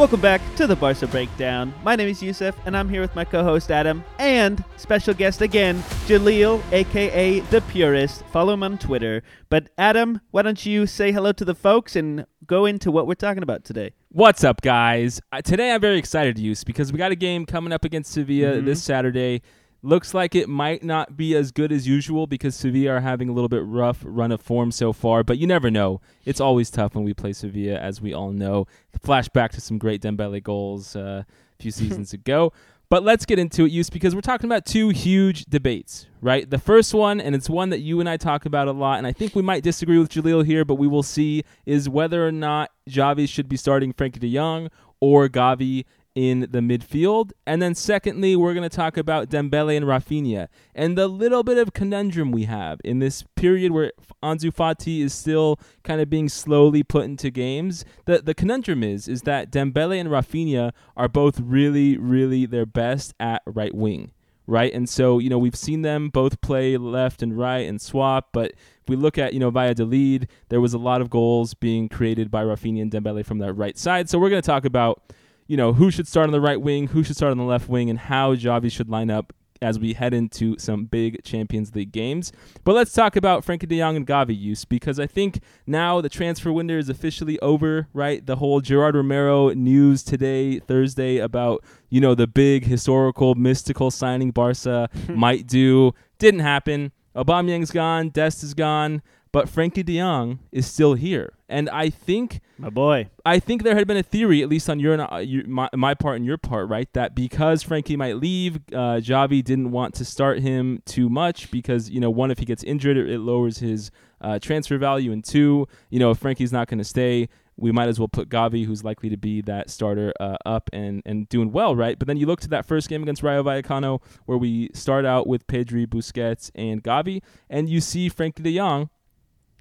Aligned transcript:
Welcome 0.00 0.22
back 0.22 0.40
to 0.56 0.66
the 0.66 0.74
Barca 0.74 1.06
Breakdown. 1.06 1.74
My 1.84 1.94
name 1.94 2.08
is 2.08 2.22
Yusuf, 2.22 2.56
and 2.64 2.74
I'm 2.74 2.88
here 2.88 3.02
with 3.02 3.14
my 3.14 3.22
co-host 3.22 3.70
Adam 3.70 4.02
and 4.18 4.64
special 4.78 5.12
guest 5.12 5.42
again, 5.42 5.76
Jaleel, 6.06 6.62
aka 6.72 7.40
the 7.40 7.60
Purist. 7.60 8.24
Follow 8.32 8.54
him 8.54 8.62
on 8.62 8.78
Twitter. 8.78 9.22
But 9.50 9.68
Adam, 9.76 10.22
why 10.30 10.40
don't 10.40 10.64
you 10.64 10.86
say 10.86 11.12
hello 11.12 11.32
to 11.32 11.44
the 11.44 11.54
folks 11.54 11.96
and 11.96 12.24
go 12.46 12.64
into 12.64 12.90
what 12.90 13.06
we're 13.06 13.12
talking 13.14 13.42
about 13.42 13.62
today? 13.62 13.92
What's 14.08 14.42
up, 14.42 14.62
guys? 14.62 15.20
Uh, 15.32 15.42
today 15.42 15.70
I'm 15.70 15.82
very 15.82 15.98
excited, 15.98 16.38
Use, 16.38 16.64
because 16.64 16.92
we 16.92 16.98
got 16.98 17.12
a 17.12 17.16
game 17.16 17.44
coming 17.44 17.70
up 17.70 17.84
against 17.84 18.10
Sevilla 18.12 18.54
Mhm. 18.56 18.64
this 18.64 18.82
Saturday. 18.82 19.42
Looks 19.82 20.12
like 20.12 20.34
it 20.34 20.48
might 20.48 20.82
not 20.82 21.16
be 21.16 21.34
as 21.34 21.52
good 21.52 21.72
as 21.72 21.88
usual 21.88 22.26
because 22.26 22.54
Sevilla 22.54 22.96
are 22.96 23.00
having 23.00 23.30
a 23.30 23.32
little 23.32 23.48
bit 23.48 23.64
rough 23.64 24.02
run 24.04 24.30
of 24.30 24.42
form 24.42 24.70
so 24.72 24.92
far, 24.92 25.24
but 25.24 25.38
you 25.38 25.46
never 25.46 25.70
know. 25.70 26.02
It's 26.26 26.40
always 26.40 26.70
tough 26.70 26.94
when 26.94 27.04
we 27.04 27.14
play 27.14 27.32
Sevilla, 27.32 27.78
as 27.78 28.00
we 28.00 28.12
all 28.12 28.30
know. 28.30 28.66
Flashback 29.02 29.50
to 29.52 29.60
some 29.60 29.78
great 29.78 30.02
Dembele 30.02 30.42
goals 30.42 30.94
uh, 30.94 31.24
a 31.58 31.62
few 31.62 31.70
seasons 31.70 32.12
ago. 32.12 32.52
But 32.90 33.04
let's 33.04 33.24
get 33.24 33.38
into 33.38 33.64
it, 33.64 33.70
Use, 33.70 33.88
because 33.88 34.16
we're 34.16 34.20
talking 34.20 34.46
about 34.46 34.66
two 34.66 34.88
huge 34.88 35.44
debates, 35.44 36.08
right? 36.20 36.50
The 36.50 36.58
first 36.58 36.92
one, 36.92 37.20
and 37.20 37.36
it's 37.36 37.48
one 37.48 37.70
that 37.70 37.78
you 37.78 38.00
and 38.00 38.08
I 38.08 38.16
talk 38.16 38.46
about 38.46 38.66
a 38.66 38.72
lot, 38.72 38.98
and 38.98 39.06
I 39.06 39.12
think 39.12 39.36
we 39.36 39.42
might 39.42 39.62
disagree 39.62 39.96
with 39.96 40.10
Jaleel 40.10 40.44
here, 40.44 40.64
but 40.64 40.74
we 40.74 40.88
will 40.88 41.04
see, 41.04 41.44
is 41.64 41.88
whether 41.88 42.26
or 42.26 42.32
not 42.32 42.72
Xavi 42.88 43.28
should 43.28 43.48
be 43.48 43.56
starting 43.56 43.92
Frenkie 43.92 44.18
de 44.18 44.34
Jong 44.34 44.70
or 44.98 45.28
Gavi 45.28 45.84
in 46.14 46.40
the 46.50 46.58
midfield. 46.58 47.32
And 47.46 47.62
then 47.62 47.74
secondly, 47.74 48.36
we're 48.36 48.54
going 48.54 48.68
to 48.68 48.74
talk 48.74 48.96
about 48.96 49.30
Dembele 49.30 49.76
and 49.76 49.86
Raphinha 49.86 50.48
and 50.74 50.96
the 50.96 51.08
little 51.08 51.42
bit 51.42 51.58
of 51.58 51.72
conundrum 51.72 52.32
we 52.32 52.44
have 52.44 52.80
in 52.84 52.98
this 52.98 53.24
period 53.36 53.72
where 53.72 53.92
Ansu 54.22 54.52
Fati 54.52 55.00
is 55.00 55.14
still 55.14 55.58
kind 55.82 56.00
of 56.00 56.10
being 56.10 56.28
slowly 56.28 56.82
put 56.82 57.04
into 57.04 57.30
games. 57.30 57.84
The 58.06 58.18
the 58.18 58.34
conundrum 58.34 58.82
is 58.82 59.08
is 59.08 59.22
that 59.22 59.50
Dembele 59.50 60.00
and 60.00 60.08
Raphinha 60.08 60.72
are 60.96 61.08
both 61.08 61.40
really 61.40 61.96
really 61.96 62.46
their 62.46 62.66
best 62.66 63.14
at 63.20 63.42
right 63.46 63.74
wing. 63.74 64.12
Right, 64.46 64.74
and 64.74 64.88
so 64.88 65.20
you 65.20 65.30
know 65.30 65.38
we've 65.38 65.54
seen 65.54 65.82
them 65.82 66.08
both 66.08 66.40
play 66.40 66.76
left 66.76 67.22
and 67.22 67.38
right 67.38 67.68
and 67.68 67.80
swap, 67.80 68.30
but 68.32 68.50
if 68.50 68.88
we 68.88 68.96
look 68.96 69.16
at 69.16 69.32
you 69.32 69.38
know 69.38 69.50
Valladolid, 69.50 70.28
there 70.48 70.60
was 70.60 70.74
a 70.74 70.78
lot 70.78 71.00
of 71.00 71.08
goals 71.08 71.54
being 71.54 71.88
created 71.88 72.32
by 72.32 72.42
Raphinha 72.42 72.82
and 72.82 72.90
Dembele 72.90 73.24
from 73.24 73.38
that 73.38 73.52
right 73.52 73.78
side. 73.78 74.10
So 74.10 74.18
we're 74.18 74.30
going 74.30 74.42
to 74.42 74.46
talk 74.46 74.64
about 74.64 75.02
you 75.50 75.56
know, 75.56 75.72
who 75.72 75.90
should 75.90 76.06
start 76.06 76.28
on 76.28 76.30
the 76.30 76.40
right 76.40 76.60
wing, 76.60 76.86
who 76.86 77.02
should 77.02 77.16
start 77.16 77.32
on 77.32 77.36
the 77.36 77.42
left 77.42 77.68
wing, 77.68 77.90
and 77.90 77.98
how 77.98 78.36
Xavi 78.36 78.70
should 78.70 78.88
line 78.88 79.10
up 79.10 79.32
as 79.60 79.80
we 79.80 79.94
head 79.94 80.14
into 80.14 80.56
some 80.60 80.84
big 80.84 81.24
Champions 81.24 81.74
League 81.74 81.90
games. 81.90 82.30
But 82.62 82.76
let's 82.76 82.92
talk 82.92 83.16
about 83.16 83.44
Frenkie 83.44 83.66
de 83.66 83.80
Jong 83.80 83.96
and 83.96 84.06
Gavi 84.06 84.38
use 84.38 84.64
because 84.64 85.00
I 85.00 85.08
think 85.08 85.40
now 85.66 86.00
the 86.00 86.08
transfer 86.08 86.52
window 86.52 86.78
is 86.78 86.88
officially 86.88 87.36
over, 87.40 87.88
right? 87.92 88.24
The 88.24 88.36
whole 88.36 88.60
Gerard 88.60 88.94
Romero 88.94 89.48
news 89.48 90.04
today, 90.04 90.60
Thursday, 90.60 91.18
about, 91.18 91.64
you 91.88 92.00
know, 92.00 92.14
the 92.14 92.28
big 92.28 92.66
historical, 92.66 93.34
mystical 93.34 93.90
signing 93.90 94.30
Barca 94.30 94.88
might 95.08 95.48
do 95.48 95.94
didn't 96.20 96.40
happen. 96.40 96.92
Aubameyang's 97.16 97.72
gone, 97.72 98.10
Dest 98.10 98.44
is 98.44 98.54
gone, 98.54 99.02
but 99.32 99.46
Frenkie 99.46 99.84
de 99.84 99.98
Jong 99.98 100.38
is 100.50 100.66
still 100.66 100.94
here. 100.94 101.32
And 101.48 101.68
I 101.70 101.90
think 101.90 102.40
My 102.58 102.70
boy. 102.70 103.08
I 103.24 103.38
think 103.38 103.62
there 103.62 103.74
had 103.74 103.86
been 103.86 103.96
a 103.96 104.02
theory, 104.02 104.42
at 104.42 104.48
least 104.48 104.68
on 104.70 104.78
your 104.80 105.00
uh, 105.00 105.18
your- 105.18 105.46
my, 105.46 105.68
my 105.74 105.94
part 105.94 106.16
and 106.16 106.24
your 106.26 106.38
part, 106.38 106.68
right, 106.68 106.92
that 106.94 107.14
because 107.14 107.62
Frenkie 107.64 107.96
might 107.96 108.16
leave, 108.16 108.56
uh, 108.72 108.98
Xavi 109.02 109.42
didn't 109.42 109.70
want 109.70 109.94
to 109.94 110.04
start 110.04 110.40
him 110.40 110.82
too 110.86 111.08
much 111.08 111.50
because 111.50 111.90
you 111.90 112.00
know 112.00 112.10
one, 112.10 112.30
if 112.30 112.38
he 112.38 112.44
gets 112.44 112.62
injured, 112.64 112.96
it, 112.96 113.10
it 113.10 113.18
lowers 113.20 113.58
his 113.58 113.90
uh, 114.20 114.38
transfer 114.38 114.78
value, 114.78 115.12
and 115.12 115.24
two, 115.24 115.66
you 115.90 115.98
know 115.98 116.10
if 116.10 116.20
Frenkie's 116.20 116.52
not 116.52 116.68
going 116.68 116.78
to 116.78 116.84
stay, 116.84 117.28
we 117.56 117.72
might 117.72 117.88
as 117.88 117.98
well 117.98 118.08
put 118.08 118.28
Gavi, 118.28 118.64
who's 118.64 118.84
likely 118.84 119.08
to 119.10 119.16
be 119.16 119.40
that 119.42 119.70
starter, 119.70 120.12
uh, 120.20 120.36
up 120.46 120.70
and 120.72 121.02
and 121.06 121.28
doing 121.28 121.50
well, 121.52 121.74
right? 121.74 121.98
But 121.98 122.06
then 122.08 122.16
you 122.16 122.26
look 122.26 122.40
to 122.42 122.48
that 122.50 122.64
first 122.66 122.88
game 122.88 123.02
against 123.02 123.22
Rayo 123.22 123.42
Vallecano, 123.42 124.00
where 124.26 124.38
we 124.38 124.70
start 124.74 125.04
out 125.04 125.26
with 125.26 125.46
Pedri, 125.46 125.86
Busquets, 125.86 126.50
and 126.54 126.82
Gavi, 126.82 127.22
and 127.48 127.68
you 127.68 127.80
see 127.80 128.08
Frenkie 128.08 128.42
De 128.42 128.56
Jong 128.56 128.88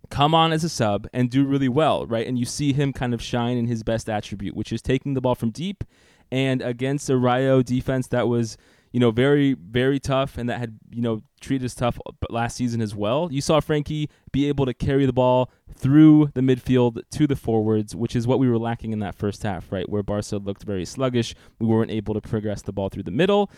come 0.09 0.33
on 0.33 0.51
as 0.51 0.63
a 0.63 0.69
sub 0.69 1.07
and 1.13 1.29
do 1.29 1.45
really 1.45 1.69
well, 1.69 2.05
right? 2.05 2.27
And 2.27 2.37
you 2.37 2.45
see 2.45 2.73
him 2.73 2.93
kind 2.93 3.13
of 3.13 3.21
shine 3.21 3.57
in 3.57 3.67
his 3.67 3.83
best 3.83 4.09
attribute, 4.09 4.55
which 4.55 4.71
is 4.71 4.81
taking 4.81 5.13
the 5.13 5.21
ball 5.21 5.35
from 5.35 5.51
deep 5.51 5.83
and 6.31 6.61
against 6.61 7.09
a 7.09 7.17
Rayo 7.17 7.61
defense 7.61 8.07
that 8.07 8.27
was, 8.27 8.57
you 8.91 8.99
know, 8.99 9.11
very, 9.11 9.53
very 9.53 9.99
tough 9.99 10.37
and 10.37 10.49
that 10.49 10.59
had, 10.59 10.79
you 10.91 11.01
know, 11.01 11.21
treated 11.41 11.65
us 11.65 11.75
tough 11.75 11.99
uh, 12.05 12.11
last 12.29 12.55
season 12.55 12.81
as 12.81 12.95
well. 12.95 13.29
You 13.31 13.41
saw 13.41 13.59
Frenkie 13.59 14.09
be 14.31 14.47
able 14.47 14.65
to 14.65 14.73
carry 14.73 15.05
the 15.05 15.13
ball 15.13 15.51
through 15.73 16.31
the 16.33 16.41
midfield 16.41 17.01
to 17.11 17.27
the 17.27 17.35
forwards, 17.35 17.95
which 17.95 18.15
is 18.15 18.27
what 18.27 18.39
we 18.39 18.49
were 18.49 18.57
lacking 18.57 18.91
in 18.91 18.99
that 18.99 19.15
first 19.15 19.43
half, 19.43 19.71
right? 19.71 19.87
Where 19.87 20.03
Barca 20.03 20.37
looked 20.37 20.63
very 20.63 20.85
sluggish. 20.85 21.35
We 21.59 21.67
weren't 21.67 21.91
able 21.91 22.13
to 22.13 22.21
progress 22.21 22.61
the 22.61 22.73
ball 22.73 22.89
through 22.89 23.03
the 23.03 23.11
middle. 23.11 23.49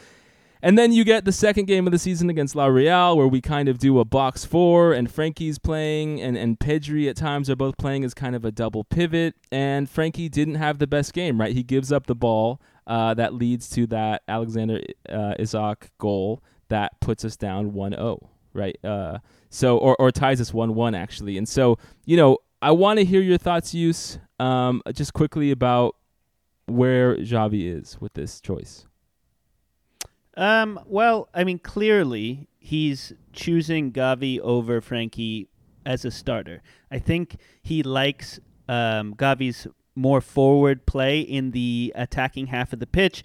And 0.63 0.77
then 0.77 0.91
you 0.91 1.03
get 1.03 1.25
the 1.25 1.31
second 1.31 1.65
game 1.65 1.87
of 1.87 1.91
the 1.91 1.97
season 1.97 2.29
against 2.29 2.55
La 2.55 2.67
Real, 2.67 3.17
where 3.17 3.27
we 3.27 3.41
kind 3.41 3.67
of 3.67 3.79
do 3.79 3.99
a 3.99 4.05
box 4.05 4.45
four, 4.45 4.93
and 4.93 5.09
Frenkie's 5.09 5.57
playing, 5.57 6.21
and, 6.21 6.37
and 6.37 6.59
Pedri 6.59 7.09
at 7.09 7.15
times 7.15 7.49
are 7.49 7.55
both 7.55 7.77
playing 7.77 8.03
as 8.03 8.13
kind 8.13 8.35
of 8.35 8.45
a 8.45 8.51
double 8.51 8.83
pivot. 8.83 9.35
And 9.51 9.87
Frenkie 9.87 10.29
didn't 10.29 10.55
have 10.55 10.77
the 10.77 10.87
best 10.87 11.13
game, 11.13 11.39
right? 11.39 11.53
He 11.53 11.63
gives 11.63 11.91
up 11.91 12.05
the 12.05 12.15
ball 12.15 12.61
uh, 12.85 13.13
that 13.15 13.33
leads 13.33 13.69
to 13.71 13.87
that 13.87 14.21
Alexander 14.27 14.81
uh, 15.09 15.33
Isak 15.39 15.89
goal 15.97 16.43
that 16.69 16.99
puts 17.01 17.25
us 17.25 17.35
down 17.35 17.73
1 17.73 17.93
0, 17.93 18.29
right? 18.53 18.77
Uh, 18.83 19.17
so, 19.49 19.77
or, 19.77 19.95
or 19.97 20.11
ties 20.11 20.39
us 20.39 20.53
1 20.53 20.75
1, 20.75 20.93
actually. 20.93 21.37
And 21.37 21.49
so, 21.49 21.79
you 22.05 22.17
know, 22.17 22.37
I 22.61 22.71
want 22.71 22.99
to 22.99 23.05
hear 23.05 23.21
your 23.21 23.39
thoughts, 23.39 23.73
Use, 23.73 24.19
um, 24.39 24.83
just 24.93 25.13
quickly 25.13 25.49
about 25.49 25.95
where 26.67 27.17
Xavi 27.17 27.75
is 27.75 27.99
with 27.99 28.13
this 28.13 28.39
choice. 28.39 28.85
Um, 30.37 30.79
well, 30.85 31.29
I 31.33 31.43
mean, 31.43 31.59
clearly 31.59 32.47
he's 32.59 33.13
choosing 33.33 33.91
Gavi 33.91 34.39
over 34.39 34.81
Frenkie 34.81 35.47
as 35.85 36.05
a 36.05 36.11
starter. 36.11 36.61
I 36.89 36.99
think 36.99 37.37
he 37.61 37.83
likes 37.83 38.39
um, 38.69 39.15
Gavi's 39.15 39.67
more 39.95 40.21
forward 40.21 40.85
play 40.85 41.19
in 41.19 41.51
the 41.51 41.91
attacking 41.95 42.47
half 42.47 42.71
of 42.71 42.79
the 42.79 42.87
pitch. 42.87 43.23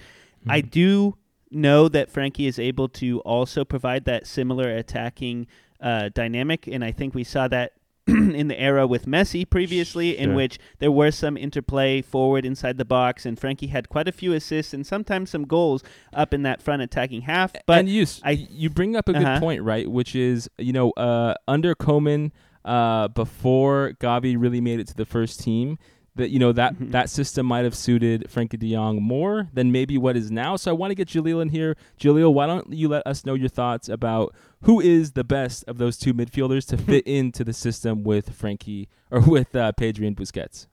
I 0.49 0.61
do 0.61 1.17
know 1.51 1.89
that 1.89 2.13
Frenkie 2.13 2.47
is 2.47 2.59
able 2.59 2.89
to 2.89 3.21
also 3.21 3.65
provide 3.65 4.05
that 4.05 4.27
similar 4.27 4.69
attacking 4.69 5.47
uh, 5.81 6.11
dynamic, 6.15 6.67
and 6.67 6.85
I 6.85 6.93
think 6.93 7.15
we 7.15 7.25
saw 7.25 7.49
that 7.49 7.73
in 8.09 8.47
the 8.49 8.61
era 8.61 8.87
with 8.87 9.07
Messi 9.07 9.49
previously, 9.49 10.17
in 10.17 10.35
which 10.35 10.59
there 10.79 10.93
was 10.93 11.17
some 11.17 11.37
interplay 11.37 12.01
forward 12.03 12.45
inside 12.45 12.79
the 12.79 12.85
box, 12.85 13.27
and 13.27 13.37
Frenkie 13.41 13.71
had 13.71 13.89
quite 13.89 14.07
a 14.07 14.13
few 14.13 14.33
assists 14.33 14.73
and 14.73 14.87
sometimes 14.87 15.31
some 15.31 15.45
goals 15.45 15.83
up 16.13 16.33
in 16.33 16.43
that 16.43 16.63
front 16.63 16.83
attacking 16.83 17.23
half. 17.23 17.53
But 17.67 17.81
and 17.81 17.89
you, 17.89 18.07
I- 18.23 18.47
you 18.51 18.71
bring 18.71 18.95
up 18.95 19.09
a 19.09 19.13
Uh-huh. 19.17 19.35
good 19.35 19.41
point, 19.41 19.63
right? 19.63 19.91
Which 19.91 20.15
is, 20.15 20.49
you 20.59 20.73
know, 20.73 20.91
uh, 20.93 21.35
under 21.49 21.75
Koeman, 21.75 22.31
uh, 22.65 23.09
before 23.09 23.93
Gavi 24.01 24.37
really 24.39 24.61
made 24.61 24.81
it 24.81 24.87
to 24.89 24.95
the 24.95 25.05
first 25.07 25.41
team, 25.41 25.79
that 26.17 26.31
you 26.31 26.39
know 26.39 26.53
that 26.53 26.77
Mhm. 26.79 26.91
that 26.93 27.09
system 27.11 27.47
might 27.47 27.65
have 27.65 27.75
suited 27.75 28.27
Frenkie 28.29 28.59
De 28.59 28.73
Jong 28.73 29.03
more 29.03 29.49
than 29.55 29.71
maybe 29.73 29.97
what 29.97 30.17
is 30.17 30.31
now. 30.31 30.57
So 30.57 30.71
I 30.71 30.75
want 30.75 30.91
to 30.91 30.95
get 30.95 31.09
Jaleel 31.09 31.41
in 31.41 31.51
here. 31.51 31.77
Jaleel, 32.01 32.33
why 32.35 32.47
don't 32.47 32.73
you 32.73 32.89
let 32.89 33.07
us 33.07 33.25
know 33.25 33.35
your 33.35 33.49
thoughts 33.49 33.89
about 33.89 34.35
who 34.63 34.81
is 34.81 35.13
the 35.13 35.25
best 35.25 35.65
of 35.69 35.79
those 35.79 35.97
two 35.97 36.13
midfielders 36.15 36.67
to 36.69 36.77
fit 36.89 37.07
into 37.07 37.45
the 37.45 37.53
system 37.53 38.03
with 38.03 38.39
Frenkie 38.39 38.89
or 39.11 39.21
with 39.21 39.55
uh, 39.55 39.73
Pedri 39.79 40.07
and 40.07 40.17
Busquets? 40.17 40.67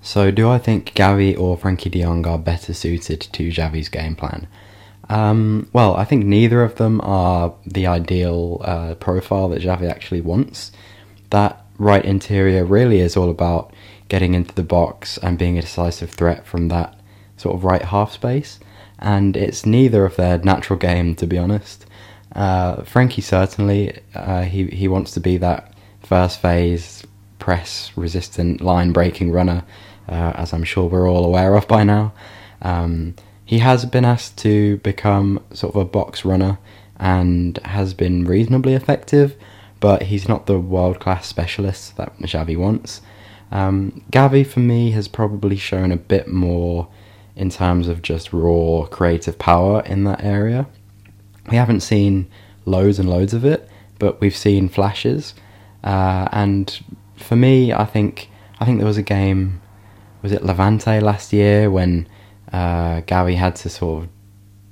So, 0.00 0.30
do 0.30 0.48
I 0.48 0.58
think 0.58 0.94
Gavi 0.94 1.36
or 1.38 1.56
Frenkie 1.58 1.90
de 1.90 2.02
Jong 2.02 2.26
are 2.26 2.38
better 2.38 2.72
suited 2.72 3.20
to 3.20 3.48
Xavi's 3.48 3.88
game 3.88 4.14
plan? 4.14 4.46
Um, 5.08 5.68
well, 5.72 5.96
I 5.96 6.04
think 6.04 6.24
neither 6.24 6.62
of 6.62 6.76
them 6.76 7.00
are 7.02 7.54
the 7.64 7.86
ideal 7.86 8.60
uh, 8.64 8.94
profile 8.96 9.48
that 9.48 9.62
Xavi 9.62 9.88
actually 9.90 10.20
wants. 10.20 10.72
That 11.30 11.64
right 11.78 12.04
interior 12.04 12.64
really 12.64 13.00
is 13.00 13.16
all 13.16 13.30
about 13.30 13.72
getting 14.08 14.34
into 14.34 14.54
the 14.54 14.62
box 14.62 15.18
and 15.18 15.38
being 15.38 15.58
a 15.58 15.62
decisive 15.62 16.10
threat 16.10 16.46
from 16.46 16.68
that 16.68 16.98
sort 17.36 17.54
of 17.54 17.64
right 17.64 17.82
half 17.82 18.12
space, 18.12 18.58
and 18.98 19.36
it's 19.36 19.66
neither 19.66 20.04
of 20.04 20.16
their 20.16 20.38
natural 20.38 20.78
game, 20.78 21.14
to 21.16 21.26
be 21.26 21.38
honest. 21.38 21.86
Uh, 22.34 22.76
Frenkie 22.82 23.22
certainly 23.22 23.98
uh, 24.14 24.42
he 24.42 24.66
he 24.66 24.88
wants 24.88 25.12
to 25.12 25.20
be 25.20 25.36
that 25.38 25.72
first 26.02 26.40
phase 26.40 27.04
press 27.38 27.92
resistant 27.96 28.60
line 28.60 28.92
breaking 28.92 29.32
runner, 29.32 29.64
uh, 30.08 30.32
as 30.34 30.52
I'm 30.52 30.64
sure 30.64 30.88
we're 30.88 31.10
all 31.10 31.24
aware 31.24 31.54
of 31.54 31.68
by 31.68 31.84
now. 31.84 32.12
Um, 32.62 33.14
he 33.44 33.58
has 33.60 33.84
been 33.84 34.04
asked 34.04 34.38
to 34.38 34.78
become 34.78 35.44
sort 35.52 35.74
of 35.74 35.80
a 35.80 35.84
box 35.84 36.24
runner 36.24 36.58
and 36.98 37.58
has 37.58 37.94
been 37.94 38.24
reasonably 38.24 38.74
effective, 38.74 39.36
but 39.78 40.02
he's 40.04 40.28
not 40.28 40.46
the 40.46 40.58
world 40.58 40.98
class 40.98 41.26
specialist 41.26 41.96
that 41.96 42.16
Xavi 42.18 42.56
wants. 42.56 43.02
Um, 43.50 44.04
Gavi, 44.10 44.46
for 44.46 44.60
me, 44.60 44.90
has 44.92 45.08
probably 45.08 45.56
shown 45.56 45.92
a 45.92 45.96
bit 45.96 46.28
more 46.28 46.88
in 47.34 47.50
terms 47.50 47.86
of 47.86 48.02
just 48.02 48.32
raw 48.32 48.86
creative 48.86 49.38
power 49.38 49.82
in 49.82 50.04
that 50.04 50.24
area. 50.24 50.66
We 51.50 51.56
haven't 51.56 51.80
seen 51.80 52.28
loads 52.64 52.98
and 52.98 53.08
loads 53.08 53.34
of 53.34 53.44
it, 53.44 53.68
but 53.98 54.20
we've 54.20 54.36
seen 54.36 54.68
flashes. 54.68 55.34
Uh, 55.84 56.28
and 56.32 56.82
for 57.16 57.36
me, 57.36 57.72
I 57.72 57.84
think 57.84 58.28
I 58.58 58.64
think 58.64 58.78
there 58.78 58.86
was 58.86 58.96
a 58.96 59.02
game 59.02 59.60
was 60.22 60.32
it 60.32 60.42
Levante 60.42 60.98
last 61.00 61.32
year 61.32 61.70
when 61.70 62.08
uh, 62.52 63.02
Gavi 63.02 63.36
had 63.36 63.54
to 63.56 63.68
sort 63.68 64.04
of 64.04 64.10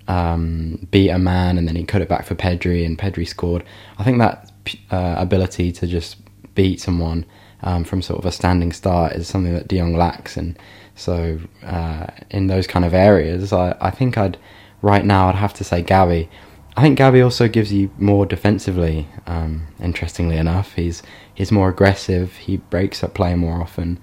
um, 0.09 0.89
beat 0.91 1.11
a 1.11 1.19
man 1.19 1.59
and 1.59 1.69
then 1.69 1.77
he 1.77 1.85
cut 1.85 2.03
it 2.03 2.09
back 2.09 2.27
for 2.27 2.35
Pedri 2.35 2.85
and 2.85 2.99
Pedri 2.99 3.27
scored. 3.27 3.63
I 3.99 4.05
think 4.05 4.19
that 4.19 4.51
uh, 4.91 5.15
ability 5.19 5.71
to 5.73 5.87
just 5.87 6.17
beat 6.55 6.81
someone 6.81 7.25
um, 7.65 7.83
from 7.83 8.03
sort 8.03 8.21
of 8.21 8.27
a 8.27 8.33
standing 8.33 8.73
start 8.73 9.13
is 9.13 9.27
something 9.27 9.55
that 9.55 9.69
De 9.69 9.79
Jong 9.79 9.97
lacks, 9.97 10.37
and 10.37 10.57
so 10.95 11.41
uh, 11.65 12.07
in 12.31 12.47
those 12.47 12.67
kind 12.67 12.85
of 12.85 12.95
areas, 12.95 13.53
I, 13.53 13.77
I 13.81 13.91
think 13.91 14.17
I'd 14.17 14.39
right 14.83 15.05
now 15.05 15.29
I'd 15.29 15.35
have 15.35 15.55
to 15.55 15.65
say 15.65 15.83
Gavi. 15.83 16.29
I 16.77 16.83
think 16.83 16.99
Gavi 16.99 17.23
also 17.23 17.49
gives 17.49 17.73
you 17.73 17.91
more 17.99 18.27
defensively. 18.27 19.09
Um, 19.27 19.69
interestingly 19.81 20.37
enough, 20.37 20.75
he's 20.75 21.03
he's 21.35 21.51
more 21.51 21.69
aggressive. 21.69 22.37
He 22.37 22.59
breaks 22.59 23.03
up 23.03 23.15
play 23.15 23.35
more 23.35 23.61
often, 23.61 23.99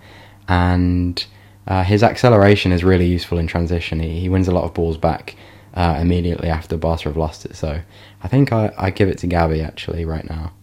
and 0.47 1.25
uh, 1.67 1.83
his 1.83 2.03
acceleration 2.03 2.71
is 2.71 2.83
really 2.83 3.05
useful 3.05 3.37
in 3.37 3.47
transition. 3.47 3.99
He, 3.99 4.19
he 4.21 4.29
wins 4.29 4.47
a 4.47 4.51
lot 4.51 4.63
of 4.63 4.73
balls 4.73 4.97
back 4.97 5.35
uh, 5.73 5.97
immediately 5.99 6.49
after 6.49 6.77
Barca 6.77 7.03
have 7.03 7.17
lost 7.17 7.45
it. 7.45 7.55
So 7.55 7.81
I 8.23 8.27
think 8.27 8.51
I, 8.51 8.73
I 8.77 8.89
give 8.89 9.09
it 9.09 9.19
to 9.19 9.27
Gavi 9.27 9.63
actually 9.63 10.05
right 10.05 10.27
now. 10.29 10.53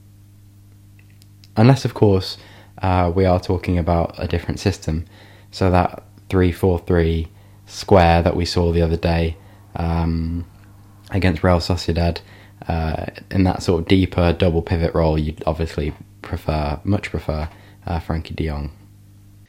Unless, 1.56 1.84
of 1.84 1.94
course, 1.94 2.38
uh, 2.82 3.12
we 3.14 3.24
are 3.24 3.40
talking 3.40 3.78
about 3.78 4.14
a 4.18 4.26
different 4.26 4.60
system. 4.60 5.06
So 5.50 5.70
that 5.70 6.02
3-4-3 6.28 7.28
square 7.66 8.22
that 8.22 8.36
we 8.36 8.44
saw 8.44 8.72
the 8.72 8.82
other 8.82 8.96
day 8.96 9.36
um, 9.76 10.46
against 11.10 11.42
Real 11.42 11.58
Sociedad, 11.58 12.20
uh, 12.66 13.06
in 13.30 13.44
that 13.44 13.62
sort 13.62 13.82
of 13.82 13.88
deeper 13.88 14.32
double 14.32 14.62
pivot 14.62 14.94
role, 14.94 15.18
you'd 15.18 15.42
obviously 15.46 15.94
prefer, 16.22 16.80
much 16.84 17.10
prefer 17.10 17.48
uh, 17.86 18.00
Frenkie 18.00 18.36
de 18.36 18.48
Jong. 18.48 18.72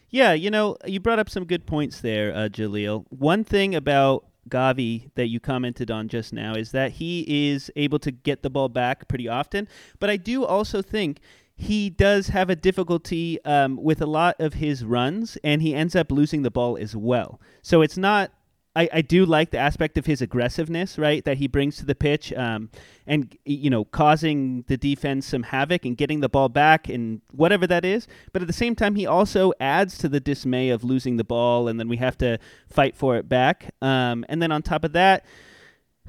Yeah, 0.09 0.33
you 0.33 0.49
know, 0.49 0.77
you 0.85 0.99
brought 0.99 1.19
up 1.19 1.29
some 1.29 1.45
good 1.45 1.65
points 1.65 2.01
there, 2.01 2.33
uh, 2.33 2.49
Jaleel. 2.49 3.05
One 3.09 3.43
thing 3.43 3.75
about 3.75 4.25
Gavi 4.49 5.11
that 5.15 5.27
you 5.27 5.39
commented 5.39 5.91
on 5.91 6.07
just 6.07 6.33
now 6.33 6.55
is 6.55 6.71
that 6.71 6.93
he 6.93 7.51
is 7.51 7.69
able 7.75 7.99
to 7.99 8.11
get 8.11 8.41
the 8.41 8.49
ball 8.49 8.69
back 8.69 9.07
pretty 9.07 9.27
often. 9.27 9.67
But 9.99 10.09
I 10.09 10.17
do 10.17 10.45
also 10.45 10.81
think 10.81 11.19
he 11.59 11.89
does 11.89 12.29
have 12.29 12.49
a 12.49 12.55
difficulty 12.55 13.43
um, 13.43 13.75
with 13.75 14.01
a 14.01 14.05
lot 14.05 14.39
of 14.39 14.55
his 14.55 14.85
runs, 14.85 15.37
and 15.43 15.61
he 15.61 15.75
ends 15.75 15.95
up 15.95 16.11
losing 16.11 16.41
the 16.41 16.49
ball 16.49 16.77
as 16.77 16.95
well. 16.95 17.41
So 17.61 17.81
it's 17.81 17.97
not 17.97 18.31
I, 18.75 18.87
I 18.93 19.01
do 19.01 19.25
like 19.25 19.49
the 19.49 19.57
aspect 19.57 19.97
of 19.97 20.05
his 20.05 20.21
aggressiveness, 20.21 20.97
right, 20.97 21.25
that 21.25 21.37
he 21.37 21.47
brings 21.47 21.75
to 21.77 21.85
the 21.85 21.95
pitch, 21.95 22.31
um, 22.33 22.69
and 23.05 23.35
you 23.43 23.69
know, 23.69 23.83
causing 23.83 24.63
the 24.67 24.77
defense 24.77 25.25
some 25.27 25.43
havoc 25.43 25.85
and 25.85 25.97
getting 25.97 26.21
the 26.21 26.29
ball 26.29 26.47
back 26.47 26.87
and 26.87 27.21
whatever 27.31 27.67
that 27.67 27.83
is. 27.83 28.07
But 28.31 28.41
at 28.41 28.47
the 28.47 28.53
same 28.53 28.75
time, 28.75 28.95
he 28.95 29.05
also 29.05 29.51
adds 29.59 29.97
to 29.97 30.07
the 30.07 30.21
dismay 30.21 30.69
of 30.69 30.85
losing 30.85 31.17
the 31.17 31.25
ball, 31.25 31.67
and 31.67 31.77
then 31.77 31.89
we 31.89 31.97
have 31.97 32.17
to 32.19 32.37
fight 32.69 32.95
for 32.95 33.17
it 33.17 33.27
back. 33.27 33.73
Um, 33.81 34.23
and 34.29 34.41
then 34.41 34.51
on 34.51 34.61
top 34.61 34.85
of 34.85 34.93
that, 34.93 35.25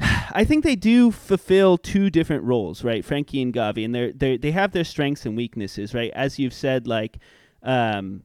I 0.00 0.44
think 0.44 0.64
they 0.64 0.76
do 0.76 1.10
fulfill 1.10 1.76
two 1.76 2.10
different 2.10 2.44
roles, 2.44 2.84
right? 2.84 3.04
Frenkie 3.04 3.42
and 3.42 3.52
Gavi, 3.52 3.84
and 3.84 3.94
they 3.94 4.12
they 4.12 4.36
they 4.36 4.50
have 4.52 4.72
their 4.72 4.84
strengths 4.84 5.26
and 5.26 5.36
weaknesses, 5.36 5.94
right? 5.94 6.10
As 6.14 6.38
you've 6.38 6.54
said, 6.54 6.86
like. 6.86 7.18
Um, 7.62 8.22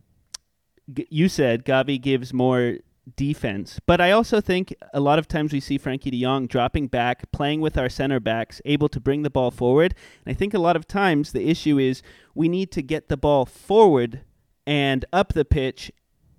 you 1.10 1.30
said 1.30 1.66
Gavi 1.66 2.00
gives 2.00 2.32
more 2.32 2.78
defense. 3.16 3.80
But 3.86 4.02
I 4.02 4.12
also 4.12 4.42
think 4.42 4.74
a 4.94 5.00
lot 5.00 5.20
of 5.20 5.28
times 5.28 5.54
we 5.54 5.60
see 5.60 5.78
Frenkie 5.78 6.12
de 6.12 6.22
Jong 6.22 6.48
dropping 6.48 6.88
back, 6.88 7.32
playing 7.32 7.62
with 7.62 7.78
our 7.78 7.90
center 7.90 8.20
backs, 8.20 8.62
able 8.66 8.90
to 8.90 9.00
bring 9.00 9.22
the 9.22 9.30
ball 9.30 9.52
forward. 9.52 9.94
And 10.26 10.34
I 10.34 10.38
think 10.38 10.54
a 10.54 10.60
lot 10.60 10.76
of 10.76 10.88
times 10.88 11.32
the 11.32 11.50
issue 11.50 11.78
is 11.78 12.02
we 12.34 12.50
need 12.50 12.72
to 12.72 12.82
get 12.82 13.10
the 13.10 13.18
ball 13.18 13.46
forward 13.46 14.22
and 14.66 15.06
up 15.14 15.34
the 15.34 15.46
pitch 15.46 15.92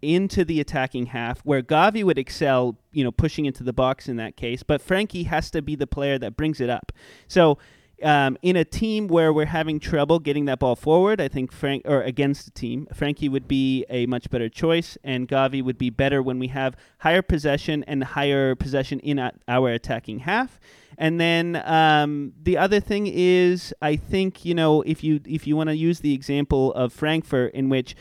into 0.03 0.45
the 0.45 0.61
attacking 0.61 1.07
half 1.07 1.41
where 1.41 1.63
Gavi 1.63 2.05
would 2.05 2.19
excel, 2.19 2.77
you 2.93 3.05
know, 3.05 3.11
pushing 3.11 3.47
into 3.47 3.63
the 3.63 3.73
box 3.73 4.09
in 4.09 4.17
that 4.17 4.37
case, 4.37 4.63
but 4.63 4.87
Frenkie 4.87 5.27
has 5.27 5.51
to 5.51 5.63
be 5.63 5.75
the 5.75 5.87
player 5.87 6.19
that 6.19 6.37
brings 6.37 6.61
it 6.61 6.71
up. 6.71 6.93
So 7.29 7.59
um, 8.03 8.37
in 8.43 8.57
a 8.57 8.65
team 8.65 9.09
where 9.09 9.33
we're 9.33 9.47
having 9.47 9.81
trouble 9.81 10.19
getting 10.19 10.45
that 10.47 10.59
ball 10.59 10.77
forward, 10.77 11.21
I 11.21 11.29
think 11.29 11.51
Frank 11.51 11.83
or 11.87 12.03
against 12.03 12.45
the 12.45 12.51
team, 12.51 12.87
Frenkie 12.95 13.31
would 13.31 13.49
be 13.49 13.87
a 13.89 14.07
much 14.07 14.29
better 14.29 14.49
choice, 14.49 14.99
and 15.03 15.27
Gavi 15.27 15.63
would 15.63 15.79
be 15.79 15.89
better 15.89 16.23
when 16.23 16.39
we 16.39 16.49
have 16.49 16.77
higher 16.99 17.23
possession 17.23 17.85
and 17.85 18.05
higher 18.05 18.55
possession 18.55 19.01
in 19.01 19.31
our 19.49 19.71
attacking 19.71 20.21
half. 20.21 20.61
And 20.99 21.21
then 21.21 21.63
um, 21.65 22.33
the 22.43 22.59
other 22.59 22.81
thing 22.81 23.07
is, 23.07 23.75
I 23.81 23.97
think 23.97 24.45
you 24.45 24.55
know 24.55 24.83
if 24.83 25.03
you 25.03 25.21
if 25.27 25.47
you 25.47 25.57
want 25.57 25.71
to 25.71 25.77
use 25.77 26.01
the 26.01 26.13
example 26.13 26.73
of 26.75 26.93
Frankfurt, 26.93 27.55
in 27.55 27.69
which 27.69 27.97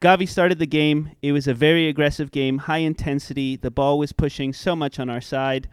Gavi 0.00 0.28
started 0.28 0.58
the 0.58 0.66
game, 0.66 1.12
it 1.22 1.32
was 1.32 1.46
a 1.46 1.54
very 1.54 1.88
aggressive 1.88 2.30
game, 2.30 2.58
high 2.58 2.78
intensity. 2.78 3.56
The 3.56 3.70
ball 3.70 3.98
was 3.98 4.12
pushing 4.12 4.52
so 4.52 4.74
much 4.74 4.98
on 4.98 5.08
our 5.08 5.20
side 5.20 5.68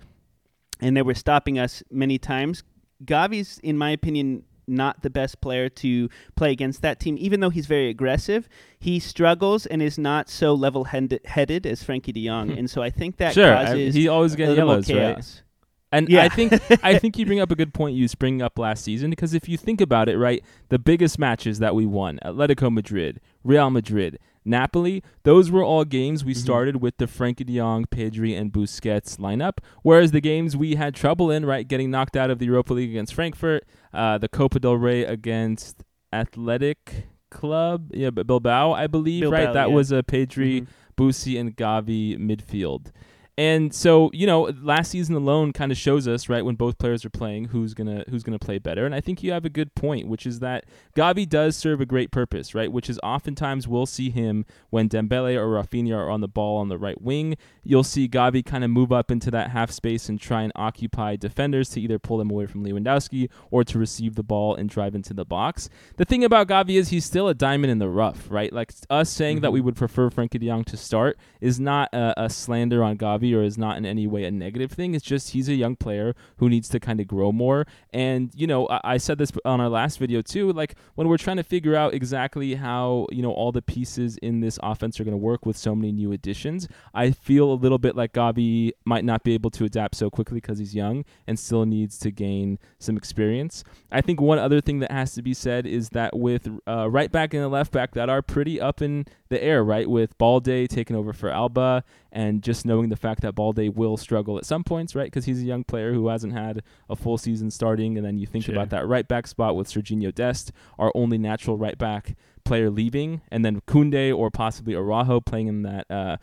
and 0.80 0.96
they 0.96 1.02
were 1.02 1.16
stopping 1.16 1.58
us 1.58 1.84
many 1.92 2.18
times. 2.18 2.64
Gavi's, 3.04 3.60
in 3.60 3.78
my 3.78 3.92
opinion, 3.92 4.44
not 4.68 5.02
the 5.02 5.10
best 5.10 5.42
player 5.42 5.68
to 5.68 6.10
play 6.36 6.52
against 6.52 6.82
that 6.82 7.00
team, 7.00 7.18
even 7.20 7.40
though 7.40 7.50
he's 7.50 7.66
very 7.66 7.90
aggressive. 7.90 8.48
He 8.80 9.00
struggles 9.00 9.66
and 9.66 9.82
is 9.82 9.98
not 9.98 10.30
so 10.30 10.54
level 10.54 10.86
headed 10.86 11.66
as 11.66 11.84
Frenkie 11.84 12.14
de 12.14 12.28
Jong, 12.28 12.50
hmm. 12.50 12.58
and 12.58 12.70
so 12.70 12.82
I 12.82 12.90
think 12.90 13.18
that 13.18 13.34
sure, 13.34 13.52
causes 13.52 13.96
I, 13.96 14.00
he 14.00 14.08
always 14.08 14.36
gets 14.36 14.56
yellows, 14.56 14.86
chaos. 14.86 15.16
right? 15.16 15.44
And 15.92 16.08
yeah. 16.10 16.24
I 16.24 16.30
think 16.30 16.54
I 16.84 16.98
think 17.00 17.18
you 17.18 17.26
bring 17.26 17.40
up 17.40 17.52
a 17.52 17.56
good 17.56 17.74
point 17.74 17.96
you 17.96 18.08
bring 18.20 18.42
up 18.42 18.60
last 18.60 18.84
season 18.84 19.10
because 19.10 19.34
if 19.34 19.50
you 19.50 19.58
think 19.58 19.82
about 19.82 20.10
it, 20.10 20.18
right, 20.18 20.44
the 20.70 20.80
biggest 20.80 21.18
matches 21.18 21.60
that 21.60 21.76
we 21.76 21.86
won, 21.86 22.20
Atletico 22.24 22.72
Madrid, 22.72 23.20
Real 23.44 23.70
Madrid, 23.70 24.20
Napoli, 24.46 25.04
those 25.24 25.52
were 25.52 25.64
all 25.64 25.86
games 25.86 26.24
we 26.24 26.34
mm-hmm. 26.34 26.42
started 26.42 26.76
with 26.82 26.98
the 26.98 27.06
Frenkie 27.06 27.46
de 27.46 27.58
Jong, 27.58 27.86
Pedri, 27.86 28.40
and 28.40 28.52
Busquets 28.52 29.18
lineup. 29.18 29.60
Whereas 29.84 30.12
the 30.12 30.22
games 30.22 30.56
we 30.56 30.76
had 30.76 30.96
trouble 30.96 31.32
in, 31.32 31.46
right, 31.46 31.68
getting 31.68 31.92
knocked 31.92 32.16
out 32.16 32.30
of 32.30 32.40
the 32.40 32.46
Europa 32.46 32.74
League 32.74 32.90
against 32.90 33.14
Frankfurt, 33.14 33.66
uh, 33.94 34.18
the 34.18 34.28
Copa 34.28 34.60
del 34.60 34.76
Rey 34.76 35.04
against 35.04 35.84
Athletic 36.14 37.08
Club, 37.30 37.92
yeah, 37.94 38.10
Bilbao, 38.10 38.72
I 38.72 38.88
believe, 38.88 39.22
Bilbao, 39.22 39.38
right? 39.38 39.54
That 39.54 39.70
yeah. 39.70 39.76
was 39.76 39.92
a 39.92 40.04
Pedri, 40.04 40.62
mm-hmm. 40.62 41.04
Busi, 41.04 41.40
and 41.40 41.56
Gavi 41.56 42.18
midfield. 42.18 42.92
And 43.40 43.74
so, 43.74 44.12
you 44.12 44.28
know, 44.28 44.52
last 44.62 44.92
season 44.92 45.16
alone 45.16 45.54
kind 45.54 45.72
of 45.72 45.78
shows 45.78 46.10
us, 46.10 46.28
right, 46.28 46.44
when 46.44 46.56
both 46.56 46.78
players 46.78 47.06
are 47.06 47.10
playing, 47.10 47.46
who's 47.46 47.74
gonna 47.74 48.04
who's 48.10 48.22
gonna 48.22 48.38
play 48.38 48.60
better. 48.60 48.86
And 48.86 48.94
I 48.94 49.00
think 49.00 49.24
you 49.24 49.32
have 49.32 49.46
a 49.46 49.50
good 49.50 49.74
point, 49.76 50.10
which 50.10 50.26
is 50.26 50.40
that 50.40 50.66
Gavi 50.94 51.28
does 51.28 51.56
serve 51.56 51.80
a 51.80 51.86
great 51.86 52.12
purpose, 52.12 52.54
right? 52.54 52.70
Which 52.70 52.90
is 52.90 53.00
oftentimes 53.02 53.66
we'll 53.66 53.86
see 53.86 54.10
him 54.10 54.46
when 54.72 54.90
Dembele 54.90 55.38
or 55.38 55.48
Raphinha 55.48 55.96
are 55.96 56.10
on 56.10 56.20
the 56.20 56.28
ball 56.28 56.58
on 56.58 56.68
the 56.68 56.78
right 56.78 57.02
wing. 57.02 57.38
You'll 57.64 57.86
see 57.86 58.10
Gavi 58.10 58.46
kind 58.46 58.66
of 58.66 58.72
move 58.72 58.92
up 58.92 59.10
into 59.10 59.32
that 59.32 59.52
half 59.52 59.72
space 59.72 60.10
and 60.10 60.20
try 60.20 60.42
and 60.42 60.52
occupy 60.58 61.16
defenders 61.16 61.70
to 61.70 61.80
either 61.80 61.98
pull 61.98 62.18
them 62.18 62.30
away 62.30 62.46
from 62.46 62.66
Lewandowski 62.66 63.30
or 63.52 63.64
to 63.64 63.80
receive 63.80 64.16
the 64.16 64.24
ball 64.24 64.54
and 64.54 64.70
drive 64.70 64.96
into 64.96 65.14
the 65.14 65.24
box. 65.24 65.70
The 65.96 66.04
thing 66.04 66.26
about 66.26 66.50
Gavi 66.50 66.78
is 66.78 66.90
he's 66.90 67.06
still 67.06 67.30
a 67.30 67.34
diamond 67.34 67.72
in 67.72 67.80
the 67.80 67.88
rough, 67.88 68.28
right? 68.30 68.52
Like 68.52 68.74
us 68.90 69.10
saying 69.10 69.38
mm-hmm. 69.38 69.44
that 69.44 69.52
we 69.52 69.62
would 69.62 69.78
prefer 69.78 70.10
Frenkie 70.10 70.42
de 70.42 70.48
Jong 70.48 70.66
to 70.66 70.76
start 70.76 71.18
is 71.40 71.58
not 71.58 71.94
a, 71.94 72.26
a 72.26 72.30
slander 72.30 72.84
on 72.84 72.98
Gavi 72.98 73.29
or 73.34 73.44
is 73.44 73.58
not 73.58 73.78
in 73.78 73.86
any 73.86 74.08
way 74.08 74.24
a 74.24 74.32
negative 74.32 74.72
thing. 74.72 74.96
It's 74.96 75.06
just 75.06 75.32
he's 75.32 75.50
a 75.50 75.54
young 75.54 75.76
player 75.76 76.16
who 76.38 76.50
needs 76.50 76.70
to 76.70 76.80
kind 76.80 77.00
of 77.00 77.08
grow 77.08 77.32
more. 77.32 77.66
And, 77.92 78.32
you 78.36 78.48
know, 78.48 78.68
I, 78.68 78.82
I 78.84 78.98
said 78.98 79.18
this 79.18 79.32
on 79.46 79.62
our 79.62 79.70
last 79.70 80.00
video 80.00 80.22
too. 80.22 80.52
Like 80.52 80.76
when 80.96 81.08
we're 81.08 81.18
trying 81.18 81.38
to 81.38 81.44
figure 81.44 81.76
out 81.76 81.94
exactly 81.94 82.56
how, 82.56 83.08
you 83.12 83.22
know, 83.22 83.32
all 83.32 83.52
the 83.52 83.62
pieces 83.62 84.18
in 84.18 84.40
this 84.40 84.60
offense 84.64 85.00
are 85.00 85.04
going 85.04 85.14
to 85.14 85.18
work 85.18 85.46
with 85.46 85.58
so 85.58 85.76
many 85.76 85.92
new 85.92 86.12
additions, 86.12 86.68
I 86.94 87.12
feel 87.12 87.52
a 87.52 87.54
little 87.54 87.78
bit 87.78 87.96
like 87.96 88.14
Gavi 88.14 88.72
might 88.86 89.06
not 89.06 89.24
be 89.24 89.34
able 89.34 89.52
to 89.52 89.66
adapt 89.66 89.96
so 89.96 90.10
quickly 90.10 90.38
because 90.38 90.60
he's 90.60 90.76
young 90.76 91.06
and 91.28 91.40
still 91.40 91.66
needs 91.66 91.98
to 92.00 92.12
gain 92.12 92.60
some 92.80 92.98
experience. 92.98 93.64
I 93.92 94.02
think 94.02 94.22
one 94.22 94.40
other 94.40 94.62
thing 94.62 94.80
that 94.80 94.92
has 94.92 95.14
to 95.14 95.22
be 95.22 95.34
said 95.34 95.66
is 95.66 95.90
that 95.90 96.18
with 96.18 96.50
uh, 96.68 96.90
right 96.90 97.12
back 97.12 97.34
and 97.34 97.50
left 97.50 97.72
back 97.72 97.94
that 97.94 98.10
are 98.10 98.22
pretty 98.22 98.60
up 98.60 98.82
in 98.82 99.06
the 99.30 99.42
air, 99.42 99.64
right? 99.64 99.90
With 99.90 100.18
Balde 100.18 100.68
taking 100.70 100.96
over 100.96 101.14
for 101.14 101.30
Alba 101.30 101.84
and 102.12 102.42
just 102.42 102.66
knowing 102.66 102.90
the 102.90 102.96
fact 102.96 103.22
that 103.22 103.36
Balde 103.36 103.70
will 103.76 103.98
struggle 103.98 104.38
at 104.38 104.46
some 104.46 104.64
points, 104.64 104.96
right? 104.96 105.06
Because 105.06 105.26
he's 105.26 105.42
a 105.42 105.46
young 105.46 105.64
player 105.64 105.94
who 105.94 106.08
hasn't 106.08 106.34
had 106.34 106.64
a 106.90 106.96
full 106.96 107.18
season 107.18 107.52
starting. 107.52 107.98
And 107.98 108.06
then 108.06 108.18
you 108.18 108.26
think 108.26 108.46
sure. 108.46 108.56
about 108.56 108.70
that 108.70 108.88
right 108.88 109.08
back 109.08 109.28
spot 109.28 109.56
with 109.56 109.68
Sergiño 109.68 110.14
Dest, 110.14 110.52
our 110.78 110.92
only 110.96 111.18
natural 111.18 111.58
right 111.58 111.78
back 111.78 112.16
player 112.44 112.70
leaving, 112.70 113.22
and 113.32 113.46
then 113.46 113.62
Koundé 113.62 114.16
or 114.16 114.32
possibly 114.32 114.74
Araujo 114.74 115.20
playing 115.22 115.48
in 115.48 115.62
that. 115.64 115.86
Uh, 115.90 116.18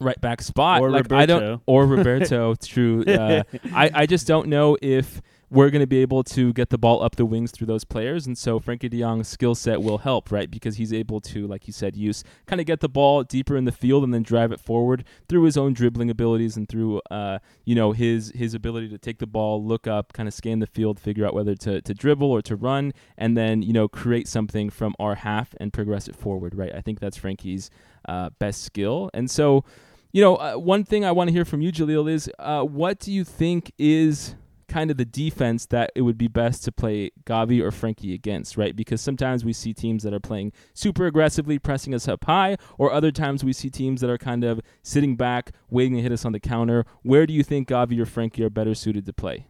right 0.00 0.20
back 0.20 0.42
spot. 0.42 0.80
Or 0.80 0.90
like 0.90 1.04
Roberto. 1.04 1.16
I 1.22 1.26
don't 1.26 1.62
or 1.66 1.86
Roberto. 1.86 2.54
true. 2.54 3.04
Uh, 3.04 3.42
I 3.72 3.90
I 3.94 4.06
just 4.06 4.26
don't 4.26 4.48
know 4.48 4.76
if 4.82 5.22
we're 5.48 5.70
going 5.70 5.80
to 5.80 5.86
be 5.86 5.98
able 5.98 6.24
to 6.24 6.52
get 6.52 6.70
the 6.70 6.78
ball 6.78 7.02
up 7.02 7.14
the 7.16 7.24
wings 7.24 7.52
through 7.52 7.68
those 7.68 7.84
players. 7.84 8.26
And 8.26 8.36
so 8.36 8.58
Frenkie 8.58 8.90
de 8.90 8.98
Jong's 8.98 9.28
skill 9.28 9.54
set 9.54 9.80
will 9.80 9.98
help, 9.98 10.32
right? 10.32 10.50
Because 10.50 10.76
he's 10.76 10.92
able 10.92 11.20
to, 11.20 11.46
like 11.46 11.68
you 11.68 11.72
said, 11.72 11.96
use 11.96 12.24
kind 12.46 12.60
of 12.60 12.66
get 12.66 12.80
the 12.80 12.88
ball 12.88 13.22
deeper 13.22 13.56
in 13.56 13.64
the 13.64 13.72
field 13.72 14.02
and 14.02 14.12
then 14.12 14.22
drive 14.22 14.50
it 14.50 14.60
forward 14.60 15.04
through 15.28 15.44
his 15.44 15.56
own 15.56 15.72
dribbling 15.72 16.10
abilities 16.10 16.56
and 16.56 16.68
through, 16.68 17.00
uh, 17.10 17.38
you 17.64 17.74
know, 17.74 17.92
his 17.92 18.32
his 18.34 18.54
ability 18.54 18.88
to 18.88 18.98
take 18.98 19.18
the 19.18 19.26
ball, 19.26 19.64
look 19.64 19.86
up, 19.86 20.12
kind 20.12 20.28
of 20.28 20.34
scan 20.34 20.58
the 20.58 20.66
field, 20.66 20.98
figure 20.98 21.24
out 21.24 21.34
whether 21.34 21.54
to, 21.54 21.80
to 21.80 21.94
dribble 21.94 22.30
or 22.30 22.42
to 22.42 22.56
run, 22.56 22.92
and 23.16 23.36
then, 23.36 23.62
you 23.62 23.72
know, 23.72 23.86
create 23.86 24.26
something 24.26 24.68
from 24.68 24.94
our 24.98 25.14
half 25.14 25.54
and 25.60 25.72
progress 25.72 26.08
it 26.08 26.16
forward, 26.16 26.54
right? 26.56 26.74
I 26.74 26.80
think 26.80 26.98
that's 26.98 27.18
Frenkie's 27.18 27.70
uh, 28.08 28.30
best 28.40 28.62
skill. 28.62 29.10
And 29.14 29.30
so, 29.30 29.64
you 30.12 30.22
know, 30.22 30.36
uh, 30.36 30.54
one 30.54 30.82
thing 30.82 31.04
I 31.04 31.12
want 31.12 31.28
to 31.28 31.32
hear 31.32 31.44
from 31.44 31.60
you, 31.60 31.70
Jaleel, 31.70 32.10
is 32.10 32.28
uh, 32.38 32.62
what 32.62 32.98
do 32.98 33.12
you 33.12 33.22
think 33.22 33.70
is 33.78 34.34
kind 34.68 34.90
of 34.90 34.96
the 34.96 35.04
defense 35.04 35.66
that 35.66 35.92
it 35.94 36.02
would 36.02 36.18
be 36.18 36.28
best 36.28 36.64
to 36.64 36.72
play 36.72 37.10
Gavi 37.24 37.60
or 37.60 37.70
Frenkie 37.70 38.14
against, 38.14 38.56
right? 38.56 38.74
Because 38.74 39.00
sometimes 39.00 39.44
we 39.44 39.52
see 39.52 39.72
teams 39.72 40.02
that 40.02 40.12
are 40.12 40.20
playing 40.20 40.52
super 40.74 41.06
aggressively, 41.06 41.58
pressing 41.58 41.94
us 41.94 42.08
up 42.08 42.24
high, 42.24 42.56
or 42.78 42.92
other 42.92 43.10
times 43.10 43.44
we 43.44 43.52
see 43.52 43.70
teams 43.70 44.00
that 44.00 44.10
are 44.10 44.18
kind 44.18 44.44
of 44.44 44.60
sitting 44.82 45.16
back, 45.16 45.52
waiting 45.70 45.96
to 45.96 46.02
hit 46.02 46.12
us 46.12 46.24
on 46.24 46.32
the 46.32 46.40
counter. 46.40 46.84
Where 47.02 47.26
do 47.26 47.32
you 47.32 47.42
think 47.42 47.68
Gavi 47.68 47.98
or 48.00 48.06
Frenkie 48.06 48.44
are 48.44 48.50
better 48.50 48.74
suited 48.74 49.06
to 49.06 49.12
play? 49.12 49.46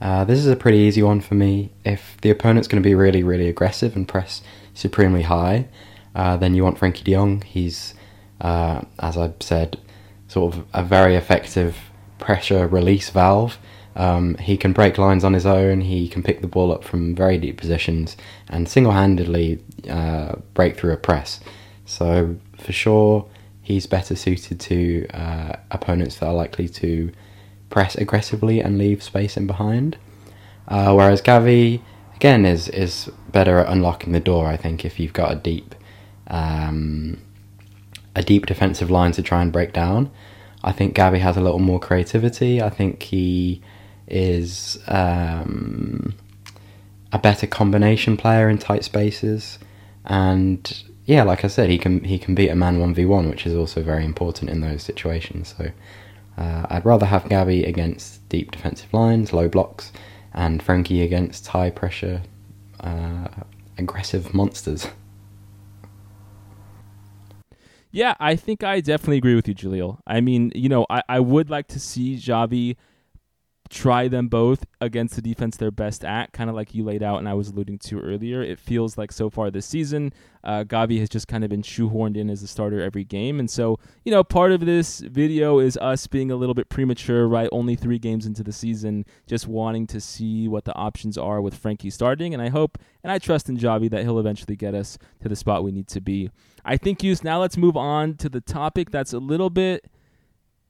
Uh, 0.00 0.24
this 0.24 0.38
is 0.38 0.46
a 0.46 0.56
pretty 0.56 0.78
easy 0.78 1.02
one 1.02 1.20
for 1.20 1.34
me. 1.34 1.72
If 1.84 2.16
the 2.20 2.30
opponent's 2.30 2.68
going 2.68 2.82
to 2.82 2.88
be 2.88 2.94
really, 2.94 3.22
really 3.22 3.48
aggressive 3.48 3.96
and 3.96 4.06
press 4.06 4.42
supremely 4.74 5.22
high, 5.22 5.68
uh, 6.14 6.36
then 6.36 6.54
you 6.54 6.62
want 6.62 6.78
Frenkie 6.78 7.04
de 7.04 7.12
Jong. 7.12 7.42
He's, 7.42 7.94
uh, 8.40 8.82
as 9.00 9.16
I've 9.16 9.34
said, 9.40 9.78
sort 10.28 10.54
of 10.54 10.64
a 10.72 10.84
very 10.84 11.16
effective 11.16 11.76
pressure 12.18 12.66
release 12.66 13.10
valve. 13.10 13.58
Um, 13.96 14.36
he 14.36 14.56
can 14.56 14.72
break 14.72 14.96
lines 14.96 15.24
on 15.24 15.32
his 15.32 15.44
own. 15.44 15.80
He 15.80 16.08
can 16.08 16.22
pick 16.22 16.40
the 16.40 16.46
ball 16.46 16.72
up 16.72 16.84
from 16.84 17.14
very 17.16 17.36
deep 17.36 17.56
positions 17.56 18.16
and 18.48 18.68
single-handedly 18.68 19.60
uh, 19.90 20.36
break 20.54 20.76
through 20.76 20.92
a 20.92 20.96
press. 20.96 21.40
So 21.84 22.36
for 22.58 22.72
sure, 22.72 23.26
he's 23.62 23.86
better 23.86 24.14
suited 24.14 24.60
to 24.60 25.06
uh, 25.08 25.56
opponents 25.70 26.16
that 26.16 26.26
are 26.26 26.34
likely 26.34 26.68
to 26.68 27.10
press 27.70 27.96
aggressively 27.96 28.60
and 28.60 28.78
leave 28.78 29.02
space 29.02 29.36
in 29.36 29.46
behind. 29.46 29.96
Uh, 30.68 30.94
whereas 30.94 31.20
Gavi, 31.20 31.80
again, 32.14 32.44
is 32.44 32.68
is 32.68 33.10
better 33.32 33.58
at 33.58 33.72
unlocking 33.72 34.12
the 34.12 34.20
door. 34.20 34.46
I 34.46 34.56
think 34.56 34.84
if 34.84 35.00
you've 35.00 35.12
got 35.12 35.32
a 35.32 35.36
deep, 35.36 35.74
um, 36.28 37.20
a 38.14 38.22
deep 38.22 38.46
defensive 38.46 38.90
line 38.90 39.12
to 39.12 39.22
try 39.22 39.42
and 39.42 39.52
break 39.52 39.72
down. 39.72 40.10
I 40.62 40.72
think 40.72 40.94
Gavi 40.96 41.20
has 41.20 41.36
a 41.36 41.40
little 41.40 41.60
more 41.60 41.78
creativity. 41.78 42.60
I 42.60 42.70
think 42.70 43.02
he 43.02 43.62
is 44.06 44.78
um, 44.88 46.14
a 47.12 47.18
better 47.18 47.46
combination 47.46 48.16
player 48.16 48.48
in 48.48 48.58
tight 48.58 48.84
spaces, 48.84 49.58
and 50.04 50.82
yeah, 51.04 51.22
like 51.22 51.44
I 51.44 51.48
said, 51.48 51.70
he 51.70 51.78
can 51.78 52.04
he 52.04 52.18
can 52.18 52.34
beat 52.34 52.48
a 52.48 52.54
man 52.54 52.80
one 52.80 52.94
v 52.94 53.04
one, 53.04 53.30
which 53.30 53.46
is 53.46 53.54
also 53.54 53.82
very 53.82 54.04
important 54.04 54.50
in 54.50 54.60
those 54.60 54.82
situations. 54.82 55.54
So 55.56 55.70
uh, 56.36 56.66
I'd 56.68 56.84
rather 56.84 57.06
have 57.06 57.24
Gavi 57.24 57.66
against 57.66 58.28
deep 58.28 58.50
defensive 58.50 58.92
lines, 58.92 59.32
low 59.32 59.48
blocks, 59.48 59.92
and 60.34 60.62
Frenkie 60.64 61.04
against 61.04 61.46
high 61.48 61.70
pressure, 61.70 62.22
uh, 62.80 63.28
aggressive 63.76 64.34
monsters. 64.34 64.88
Yeah, 67.90 68.14
I 68.20 68.36
think 68.36 68.62
I 68.62 68.80
definitely 68.80 69.16
agree 69.18 69.34
with 69.34 69.48
you, 69.48 69.54
Jaleel. 69.54 69.98
I 70.06 70.20
mean, 70.20 70.52
you 70.54 70.68
know, 70.68 70.86
I, 70.90 71.02
I 71.08 71.20
would 71.20 71.48
like 71.48 71.68
to 71.68 71.80
see 71.80 72.16
Xavi 72.16 72.76
try 73.68 74.08
them 74.08 74.28
both 74.28 74.64
against 74.80 75.16
the 75.16 75.22
defense 75.22 75.56
they're 75.56 75.70
best 75.70 76.04
at, 76.04 76.32
kind 76.32 76.48
of 76.48 76.56
like 76.56 76.74
you 76.74 76.84
laid 76.84 77.02
out 77.02 77.18
and 77.18 77.28
I 77.28 77.34
was 77.34 77.48
alluding 77.48 77.78
to 77.78 78.00
earlier. 78.00 78.42
It 78.42 78.58
feels 78.58 78.96
like 78.96 79.12
so 79.12 79.30
far 79.30 79.50
this 79.50 79.66
season, 79.66 80.12
uh, 80.44 80.64
Gavi 80.64 80.98
has 81.00 81.08
just 81.08 81.28
kind 81.28 81.44
of 81.44 81.50
been 81.50 81.62
shoehorned 81.62 82.16
in 82.16 82.30
as 82.30 82.42
a 82.42 82.46
starter 82.46 82.80
every 82.80 83.04
game. 83.04 83.38
And 83.38 83.50
so, 83.50 83.78
you 84.04 84.12
know, 84.12 84.24
part 84.24 84.52
of 84.52 84.64
this 84.64 85.00
video 85.00 85.58
is 85.58 85.76
us 85.78 86.06
being 86.06 86.30
a 86.30 86.36
little 86.36 86.54
bit 86.54 86.68
premature, 86.68 87.26
right? 87.26 87.48
Only 87.52 87.76
three 87.76 87.98
games 87.98 88.26
into 88.26 88.42
the 88.42 88.52
season, 88.52 89.04
just 89.26 89.46
wanting 89.46 89.86
to 89.88 90.00
see 90.00 90.48
what 90.48 90.64
the 90.64 90.74
options 90.74 91.18
are 91.18 91.40
with 91.40 91.60
Frenkie 91.60 91.92
starting. 91.92 92.32
And 92.34 92.42
I 92.42 92.48
hope 92.48 92.78
and 93.02 93.12
I 93.12 93.18
trust 93.18 93.48
in 93.48 93.58
Xavi 93.58 93.90
that 93.90 94.02
he'll 94.02 94.18
eventually 94.18 94.56
get 94.56 94.74
us 94.74 94.98
to 95.22 95.28
the 95.28 95.36
spot 95.36 95.64
we 95.64 95.72
need 95.72 95.88
to 95.88 96.00
be. 96.00 96.30
I 96.64 96.76
think, 96.76 97.02
Use, 97.02 97.24
now 97.24 97.40
let's 97.40 97.56
move 97.56 97.76
on 97.76 98.16
to 98.16 98.28
the 98.28 98.40
topic 98.40 98.90
that's 98.90 99.12
a 99.12 99.18
little 99.18 99.50
bit 99.50 99.84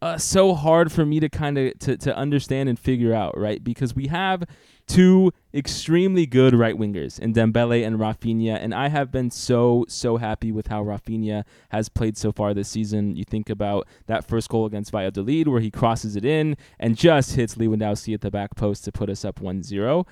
uh, 0.01 0.17
so 0.19 0.55
hard 0.55 0.93
for 0.93 1.05
me 1.05 1.21
to 1.21 1.29
kind 1.29 1.59
of 1.59 1.79
to, 1.81 1.97
to 1.97 2.17
understand 2.17 2.69
and 2.69 2.79
figure 2.79 3.15
out, 3.15 3.37
right? 3.37 3.63
Because 3.63 3.95
we 3.95 4.07
have 4.09 4.45
two 4.87 5.33
extremely 5.53 6.25
good 6.25 6.55
right 6.55 6.77
wingers 6.77 7.19
in 7.19 7.35
Dembele 7.35 7.87
and 7.87 7.99
Raphinha, 7.99 8.57
and 8.61 8.75
I 8.75 8.89
have 8.89 9.11
been 9.11 9.31
so 9.31 9.85
so 9.89 10.17
happy 10.17 10.53
with 10.53 10.69
how 10.69 10.85
Raphinha 10.85 11.45
has 11.71 11.89
played 11.89 12.17
so 12.17 12.33
far 12.33 12.55
this 12.55 12.69
season. 12.69 13.17
You 13.17 13.25
think 13.25 13.51
about 13.51 13.87
that 14.07 14.25
first 14.25 14.49
goal 14.49 14.67
against 14.67 14.93
Valladolid 14.93 15.49
where 15.49 15.61
he 15.61 15.71
crosses 15.71 16.17
it 16.17 16.25
in 16.25 16.57
and 16.79 16.97
just 16.97 17.35
hits 17.35 17.57
Lewandowski 17.57 18.15
at 18.15 18.21
the 18.21 18.31
back 18.31 18.55
post 18.55 18.85
to 18.85 18.93
put 18.93 19.11
us 19.11 19.25
up 19.25 19.41
1-0. 19.41 20.07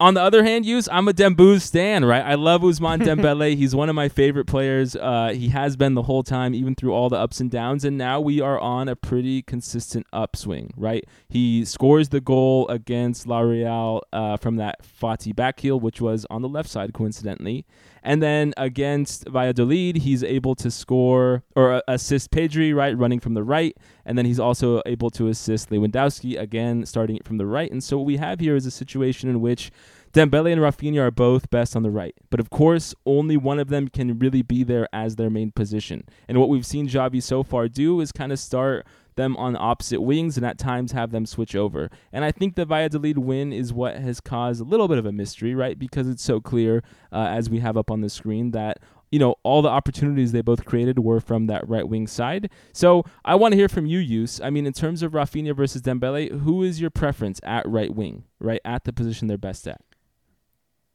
On 0.00 0.14
the 0.14 0.20
other 0.20 0.42
hand, 0.42 0.66
use 0.66 0.88
I'm 0.90 1.06
a 1.06 1.12
Dembouz 1.12 1.60
stan, 1.60 2.04
right? 2.04 2.24
I 2.24 2.34
love 2.34 2.62
Ousmane 2.62 2.98
Dembele. 3.04 3.56
He's 3.56 3.76
one 3.76 3.88
of 3.88 3.94
my 3.94 4.08
favorite 4.08 4.46
players. 4.46 4.96
Uh, 4.96 5.32
he 5.32 5.50
has 5.50 5.76
been 5.76 5.94
the 5.94 6.02
whole 6.02 6.24
time, 6.24 6.52
even 6.52 6.74
through 6.74 6.92
all 6.92 7.08
the 7.08 7.16
ups 7.16 7.38
and 7.38 7.48
downs. 7.48 7.84
And 7.84 7.96
now 7.96 8.20
we 8.20 8.40
are 8.40 8.58
on 8.58 8.88
a 8.88 8.96
pretty 8.96 9.42
consistent 9.42 10.08
upswing, 10.12 10.74
right? 10.76 11.04
He 11.28 11.64
scores 11.64 12.08
the 12.08 12.20
goal 12.20 12.66
against 12.68 13.28
La 13.28 13.38
Real 13.38 14.02
uh, 14.12 14.36
from 14.36 14.56
that 14.56 14.80
Fati 14.82 15.34
back 15.34 15.60
heel, 15.60 15.78
which 15.78 16.00
was 16.00 16.26
on 16.28 16.42
the 16.42 16.48
left 16.48 16.68
side, 16.68 16.92
coincidentally. 16.92 17.64
And 18.04 18.22
then 18.22 18.52
against 18.58 19.26
Valladolid, 19.28 19.96
he's 19.96 20.22
able 20.22 20.54
to 20.56 20.70
score 20.70 21.42
or 21.56 21.72
uh, 21.72 21.80
assist 21.88 22.30
Pedri, 22.30 22.74
right, 22.74 22.96
running 22.96 23.18
from 23.18 23.32
the 23.32 23.42
right. 23.42 23.74
And 24.04 24.18
then 24.18 24.26
he's 24.26 24.38
also 24.38 24.82
able 24.84 25.08
to 25.12 25.28
assist 25.28 25.70
Lewandowski, 25.70 26.38
again, 26.38 26.84
starting 26.84 27.18
from 27.24 27.38
the 27.38 27.46
right. 27.46 27.70
And 27.72 27.82
so 27.82 27.96
what 27.96 28.06
we 28.06 28.18
have 28.18 28.40
here 28.40 28.56
is 28.56 28.66
a 28.66 28.70
situation 28.70 29.30
in 29.30 29.40
which 29.40 29.72
Dembele 30.12 30.52
and 30.52 30.60
Raphinha 30.60 31.00
are 31.00 31.10
both 31.10 31.48
best 31.48 31.74
on 31.74 31.82
the 31.82 31.90
right. 31.90 32.14
But 32.28 32.40
of 32.40 32.50
course, 32.50 32.94
only 33.06 33.38
one 33.38 33.58
of 33.58 33.68
them 33.68 33.88
can 33.88 34.18
really 34.18 34.42
be 34.42 34.62
there 34.62 34.86
as 34.92 35.16
their 35.16 35.30
main 35.30 35.50
position. 35.50 36.04
And 36.28 36.38
what 36.38 36.50
we've 36.50 36.66
seen 36.66 36.86
Xavi 36.86 37.22
so 37.22 37.42
far 37.42 37.68
do 37.68 38.00
is 38.00 38.12
kind 38.12 38.30
of 38.32 38.38
start 38.38 38.86
them 39.16 39.36
on 39.36 39.56
opposite 39.56 40.00
wings 40.00 40.36
and 40.36 40.44
at 40.44 40.58
times 40.58 40.92
have 40.92 41.10
them 41.10 41.26
switch 41.26 41.54
over. 41.54 41.90
And 42.12 42.24
I 42.24 42.32
think 42.32 42.54
the 42.54 42.64
Valladolid 42.64 43.18
win 43.18 43.52
is 43.52 43.72
what 43.72 43.96
has 43.96 44.20
caused 44.20 44.60
a 44.60 44.64
little 44.64 44.88
bit 44.88 44.98
of 44.98 45.06
a 45.06 45.12
mystery, 45.12 45.54
right? 45.54 45.78
Because 45.78 46.08
it's 46.08 46.22
so 46.22 46.40
clear, 46.40 46.82
uh, 47.12 47.26
as 47.28 47.50
we 47.50 47.60
have 47.60 47.76
up 47.76 47.90
on 47.90 48.00
the 48.00 48.08
screen, 48.08 48.50
that 48.52 48.78
you 49.10 49.18
know 49.18 49.36
all 49.44 49.62
the 49.62 49.68
opportunities 49.68 50.32
they 50.32 50.40
both 50.40 50.64
created 50.64 50.98
were 50.98 51.20
from 51.20 51.46
that 51.46 51.68
right 51.68 51.88
wing 51.88 52.06
side. 52.06 52.50
So 52.72 53.04
I 53.24 53.36
want 53.36 53.52
to 53.52 53.56
hear 53.56 53.68
from 53.68 53.86
you, 53.86 53.98
Use. 53.98 54.40
I 54.40 54.50
mean, 54.50 54.66
in 54.66 54.72
terms 54.72 55.02
of 55.02 55.12
Raphinha 55.12 55.54
versus 55.54 55.82
Dembele, 55.82 56.40
who 56.40 56.62
is 56.62 56.80
your 56.80 56.90
preference 56.90 57.40
at 57.44 57.68
right 57.68 57.94
wing, 57.94 58.24
right 58.40 58.60
at 58.64 58.84
the 58.84 58.92
position 58.92 59.28
they're 59.28 59.38
best 59.38 59.68
at? 59.68 59.80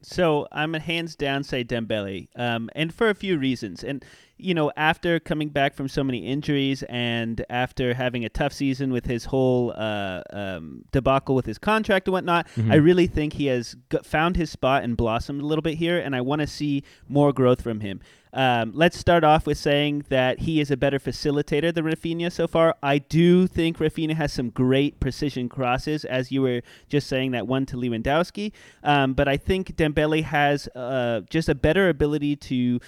So 0.01 0.47
I'm 0.51 0.75
a 0.75 0.79
hands 0.79 1.15
down 1.15 1.43
say 1.43 1.63
Dembele, 1.63 2.29
um, 2.35 2.69
and 2.73 2.93
for 2.93 3.09
a 3.09 3.15
few 3.15 3.37
reasons. 3.37 3.83
And 3.83 4.03
you 4.39 4.53
know, 4.53 4.71
after 4.77 5.19
coming 5.19 5.49
back 5.49 5.75
from 5.75 5.89
so 5.89 6.01
many 6.01 6.25
injuries 6.25 6.81
and 6.83 7.43
after 7.49 7.93
having 7.93 8.23
a 8.23 8.29
tough 8.29 8.53
season 8.53 8.93
with 8.93 9.05
his 9.05 9.25
whole 9.25 9.73
uh, 9.75 10.21
um, 10.31 10.85
debacle 10.93 11.35
with 11.35 11.45
his 11.45 11.57
contract 11.57 12.07
and 12.07 12.13
whatnot, 12.13 12.47
mm-hmm. 12.55 12.71
I 12.71 12.75
really 12.75 13.05
think 13.05 13.33
he 13.33 13.47
has 13.47 13.75
found 14.03 14.37
his 14.37 14.49
spot 14.49 14.83
and 14.83 14.95
blossomed 14.95 15.41
a 15.41 15.45
little 15.45 15.61
bit 15.61 15.77
here, 15.77 15.99
and 15.99 16.15
I 16.15 16.21
want 16.21 16.39
to 16.39 16.47
see 16.47 16.83
more 17.09 17.33
growth 17.33 17.61
from 17.61 17.81
him. 17.81 17.99
Um, 18.33 18.71
let's 18.75 18.97
start 18.97 19.23
off 19.23 19.47
with 19.47 19.57
saying 19.57 20.05
that 20.09 20.39
he 20.39 20.59
is 20.59 20.69
a 20.69 20.77
better 20.77 20.99
facilitator 20.99 21.73
than 21.73 21.85
Raphinha 21.85 22.31
so 22.31 22.47
far. 22.47 22.75
I 22.83 22.99
do 22.99 23.47
think 23.47 23.79
Raphinha 23.79 24.15
has 24.15 24.31
some 24.31 24.49
great 24.49 24.99
precision 24.99 25.49
crosses, 25.49 26.05
as 26.05 26.31
you 26.31 26.41
were 26.41 26.61
just 26.89 27.07
saying 27.07 27.31
that 27.31 27.47
one 27.47 27.65
to 27.67 27.77
Lewandowski. 27.77 28.51
Um, 28.83 29.13
but 29.13 29.27
I 29.27 29.37
think 29.37 29.75
Dembele 29.75 30.23
has 30.23 30.67
uh, 30.75 31.21
just 31.29 31.49
a 31.49 31.55
better 31.55 31.89
ability 31.89 32.35
to 32.35 32.79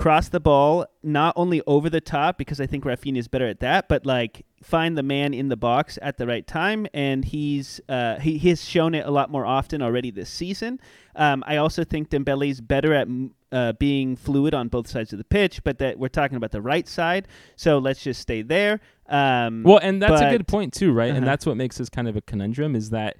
cross 0.00 0.30
the 0.30 0.40
ball 0.40 0.86
not 1.02 1.34
only 1.36 1.60
over 1.66 1.90
the 1.90 2.00
top 2.00 2.38
because 2.38 2.58
I 2.58 2.66
think 2.66 2.84
Raphinha 2.84 3.18
is 3.18 3.28
better 3.28 3.46
at 3.46 3.60
that, 3.60 3.86
but 3.86 4.06
like 4.06 4.46
find 4.62 4.96
the 4.96 5.02
man 5.02 5.34
in 5.34 5.48
the 5.48 5.58
box 5.58 5.98
at 6.00 6.16
the 6.16 6.26
right 6.26 6.46
time, 6.46 6.86
and 6.94 7.22
he's 7.22 7.82
uh, 7.86 8.18
he, 8.18 8.38
he 8.38 8.48
has 8.48 8.64
shown 8.64 8.94
it 8.94 9.04
a 9.04 9.10
lot 9.10 9.30
more 9.30 9.44
often 9.44 9.82
already 9.82 10.10
this 10.10 10.30
season. 10.30 10.80
Um, 11.14 11.44
I 11.46 11.58
also 11.58 11.84
think 11.84 12.08
Dembele's 12.08 12.62
better 12.62 12.94
at 12.94 13.08
uh, 13.52 13.74
being 13.74 14.16
fluid 14.16 14.54
on 14.54 14.68
both 14.68 14.88
sides 14.88 15.12
of 15.12 15.18
the 15.18 15.24
pitch, 15.24 15.62
but 15.64 15.76
that 15.80 15.98
we're 15.98 16.08
talking 16.08 16.38
about 16.38 16.52
the 16.52 16.62
right 16.62 16.88
side, 16.88 17.28
so 17.56 17.76
let's 17.76 18.02
just 18.02 18.22
stay 18.22 18.40
there. 18.40 18.80
Um, 19.06 19.64
well, 19.64 19.80
and 19.82 20.00
that's 20.00 20.22
but, 20.22 20.28
a 20.28 20.30
good 20.30 20.48
point 20.48 20.72
too, 20.72 20.92
right? 20.92 21.10
Uh-huh. 21.10 21.18
And 21.18 21.26
that's 21.26 21.44
what 21.44 21.58
makes 21.58 21.76
this 21.76 21.90
kind 21.90 22.08
of 22.08 22.16
a 22.16 22.22
conundrum 22.22 22.74
is 22.74 22.88
that 22.88 23.18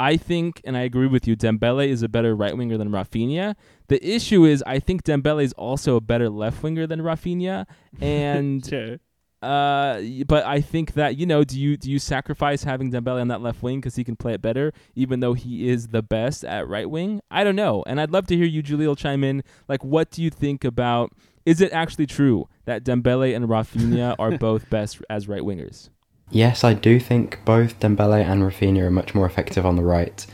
I 0.00 0.16
think, 0.16 0.62
and 0.64 0.78
I 0.78 0.80
agree 0.80 1.08
with 1.08 1.28
you, 1.28 1.36
Dembele 1.36 1.86
is 1.86 2.02
a 2.02 2.08
better 2.08 2.34
right 2.34 2.56
winger 2.56 2.78
than 2.78 2.88
Raphinha. 2.88 3.54
The 3.88 4.02
issue 4.02 4.46
is, 4.46 4.64
I 4.66 4.78
think 4.78 5.04
Dembele 5.04 5.42
is 5.42 5.52
also 5.52 5.96
a 5.96 6.00
better 6.00 6.30
left 6.30 6.62
winger 6.62 6.86
than 6.86 7.00
Raphinha, 7.00 7.66
and 8.00 8.66
sure. 8.68 8.96
Uh, 9.42 10.00
but 10.26 10.46
I 10.46 10.62
think 10.62 10.94
that 10.94 11.18
you 11.18 11.26
know, 11.26 11.44
do 11.44 11.60
you 11.60 11.76
do 11.76 11.90
you 11.90 11.98
sacrifice 11.98 12.64
having 12.64 12.90
Dembele 12.90 13.20
on 13.20 13.28
that 13.28 13.42
left 13.42 13.62
wing 13.62 13.78
because 13.78 13.96
he 13.96 14.02
can 14.02 14.16
play 14.16 14.32
it 14.32 14.40
better, 14.40 14.72
even 14.94 15.20
though 15.20 15.34
he 15.34 15.68
is 15.68 15.88
the 15.88 16.02
best 16.02 16.46
at 16.46 16.66
right 16.66 16.88
wing? 16.88 17.20
I 17.30 17.44
don't 17.44 17.56
know, 17.56 17.84
and 17.86 18.00
I'd 18.00 18.10
love 18.10 18.26
to 18.28 18.36
hear 18.36 18.46
you, 18.46 18.62
Jaleel, 18.62 18.96
chime 18.96 19.22
in. 19.22 19.42
Like, 19.68 19.84
what 19.84 20.10
do 20.10 20.22
you 20.22 20.30
think 20.30 20.64
about? 20.64 21.12
Is 21.44 21.60
it 21.60 21.72
actually 21.72 22.06
true 22.06 22.48
that 22.64 22.84
Dembele 22.84 23.36
and 23.36 23.48
Raphinha 23.48 24.16
are 24.18 24.38
both 24.38 24.70
best 24.70 25.02
as 25.10 25.28
right 25.28 25.42
wingers? 25.42 25.90
Yes, 26.30 26.62
I 26.62 26.74
do 26.74 27.00
think 27.00 27.44
both 27.44 27.80
Dembele 27.80 28.24
and 28.24 28.42
Raphinha 28.42 28.82
are 28.82 28.90
much 28.90 29.14
more 29.14 29.26
effective 29.26 29.66
on 29.66 29.76
the 29.76 29.82
right. 29.82 30.24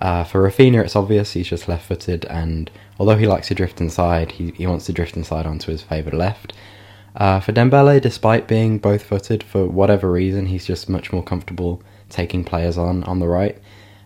Uh, 0.00 0.24
for 0.24 0.42
Raphinha, 0.42 0.82
it's 0.82 0.96
obvious 0.96 1.32
he's 1.32 1.48
just 1.48 1.68
left-footed, 1.68 2.24
and 2.24 2.70
although 2.98 3.16
he 3.16 3.26
likes 3.26 3.48
to 3.48 3.54
drift 3.54 3.80
inside, 3.80 4.32
he, 4.32 4.50
he 4.52 4.66
wants 4.66 4.86
to 4.86 4.92
drift 4.92 5.16
inside 5.16 5.46
onto 5.46 5.70
his 5.70 5.82
favoured 5.82 6.14
left. 6.14 6.54
Uh, 7.14 7.38
for 7.38 7.52
Dembele, 7.52 8.00
despite 8.00 8.48
being 8.48 8.78
both-footed, 8.78 9.42
for 9.42 9.66
whatever 9.66 10.10
reason, 10.10 10.46
he's 10.46 10.66
just 10.66 10.88
much 10.88 11.12
more 11.12 11.22
comfortable 11.22 11.82
taking 12.08 12.44
players 12.44 12.78
on 12.78 13.04
on 13.04 13.18
the 13.18 13.28
right. 13.28 13.58